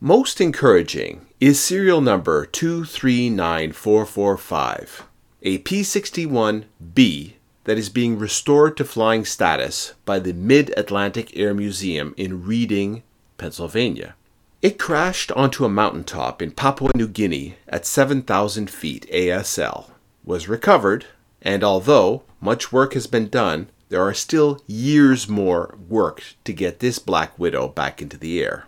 Most 0.00 0.38
encouraging 0.38 1.24
is 1.40 1.58
serial 1.58 2.02
number 2.02 2.44
239445, 2.44 5.06
a 5.42 5.56
P 5.58 5.80
61B 5.80 7.32
that 7.64 7.78
is 7.78 7.88
being 7.88 8.18
restored 8.18 8.76
to 8.76 8.84
flying 8.84 9.24
status 9.24 9.94
by 10.04 10.18
the 10.18 10.34
Mid 10.34 10.74
Atlantic 10.76 11.34
Air 11.38 11.54
Museum 11.54 12.12
in 12.18 12.44
Reading, 12.44 13.02
Pennsylvania. 13.38 14.14
It 14.62 14.78
crashed 14.78 15.32
onto 15.32 15.64
a 15.64 15.70
mountaintop 15.70 16.42
in 16.42 16.50
Papua 16.50 16.90
New 16.94 17.08
Guinea 17.08 17.56
at 17.66 17.86
7,000 17.86 18.68
feet 18.68 19.06
ASL, 19.10 19.90
was 20.22 20.48
recovered, 20.48 21.06
and 21.40 21.64
although 21.64 22.24
much 22.42 22.70
work 22.70 22.92
has 22.92 23.06
been 23.06 23.30
done, 23.30 23.70
there 23.88 24.02
are 24.02 24.12
still 24.12 24.62
years 24.66 25.28
more 25.28 25.78
work 25.88 26.22
to 26.44 26.52
get 26.52 26.80
this 26.80 26.98
Black 26.98 27.38
Widow 27.38 27.68
back 27.68 28.02
into 28.02 28.18
the 28.18 28.42
air. 28.42 28.66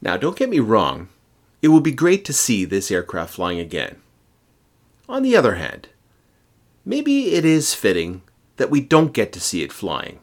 Now, 0.00 0.16
don't 0.16 0.36
get 0.36 0.48
me 0.48 0.60
wrong, 0.60 1.08
it 1.60 1.68
would 1.68 1.82
be 1.82 1.92
great 1.92 2.24
to 2.26 2.32
see 2.32 2.64
this 2.64 2.90
aircraft 2.90 3.34
flying 3.34 3.58
again. 3.58 3.96
On 5.08 5.24
the 5.24 5.36
other 5.36 5.56
hand, 5.56 5.88
maybe 6.84 7.34
it 7.34 7.44
is 7.44 7.74
fitting 7.74 8.22
that 8.58 8.70
we 8.70 8.80
don't 8.80 9.12
get 9.12 9.32
to 9.32 9.40
see 9.40 9.62
it 9.62 9.72
flying. 9.72 10.20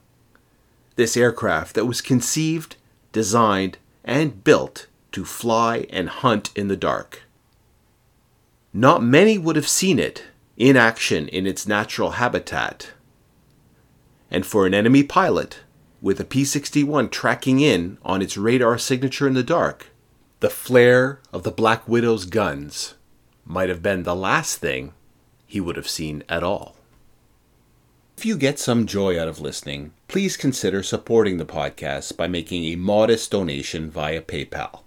This 0.96 1.18
aircraft 1.18 1.76
that 1.76 1.86
was 1.86 2.00
conceived, 2.00 2.78
designed, 3.12 3.78
and 4.08 4.44
built 4.44 4.88
to 5.12 5.26
fly 5.26 5.86
and 5.90 6.10
hunt 6.10 6.50
in 6.56 6.70
the 6.70 6.78
dark. 6.78 7.24
Not 8.74 9.04
many 9.04 9.38
would 9.38 9.58
have 9.58 9.68
seen 9.68 10.00
it 10.00 10.24
in 10.56 10.78
action 10.78 11.28
in 11.28 11.46
its 11.46 11.68
natural 11.68 12.12
habitat. 12.12 12.92
And 14.32 14.46
for 14.46 14.66
an 14.66 14.74
enemy 14.74 15.04
pilot, 15.04 15.60
with 16.02 16.20
a 16.20 16.26
P 16.26 16.46
61 16.46 17.10
tracking 17.10 17.60
in 17.60 17.98
on 18.04 18.22
its 18.22 18.38
radar 18.38 18.78
signature 18.78 19.28
in 19.28 19.34
the 19.34 19.44
dark, 19.44 19.88
the 20.40 20.50
flare 20.50 21.20
of 21.34 21.44
the 21.44 21.52
Black 21.52 21.88
Widow's 21.88 22.26
guns 22.26 22.96
might 23.46 23.70
have 23.70 23.84
been 23.84 24.04
the 24.04 24.16
last 24.16 24.58
thing 24.58 24.94
he 25.46 25.60
would 25.60 25.76
have 25.76 25.90
seen 25.90 26.24
at 26.30 26.44
all. 26.44 26.77
If 28.18 28.26
you 28.26 28.36
get 28.36 28.58
some 28.58 28.88
joy 28.88 29.22
out 29.22 29.28
of 29.28 29.40
listening, 29.40 29.92
please 30.08 30.38
consider 30.38 30.82
supporting 30.82 31.38
the 31.38 31.46
podcast 31.46 32.18
by 32.18 32.28
making 32.28 32.64
a 32.64 32.76
modest 32.76 33.30
donation 33.30 33.92
via 33.92 34.24
PayPal. 34.24 34.80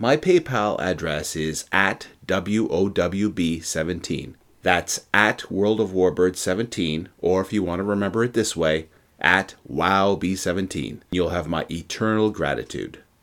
My 0.00 0.16
PayPal 0.16 0.80
address 0.80 1.36
is 1.36 1.64
at 1.70 2.08
WOWB17. 2.26 4.34
That's 4.62 5.06
at 5.14 5.48
World 5.48 5.80
of 5.80 5.90
Warbirds 5.90 6.38
17, 6.38 7.08
or 7.20 7.40
if 7.40 7.52
you 7.52 7.62
want 7.62 7.78
to 7.78 7.84
remember 7.84 8.24
it 8.24 8.32
this 8.32 8.56
way, 8.56 8.88
at 9.20 9.54
WowB17. 9.70 11.02
You'll 11.12 11.28
have 11.28 11.46
my 11.46 11.64
eternal 11.70 12.30
gratitude. 12.30 12.98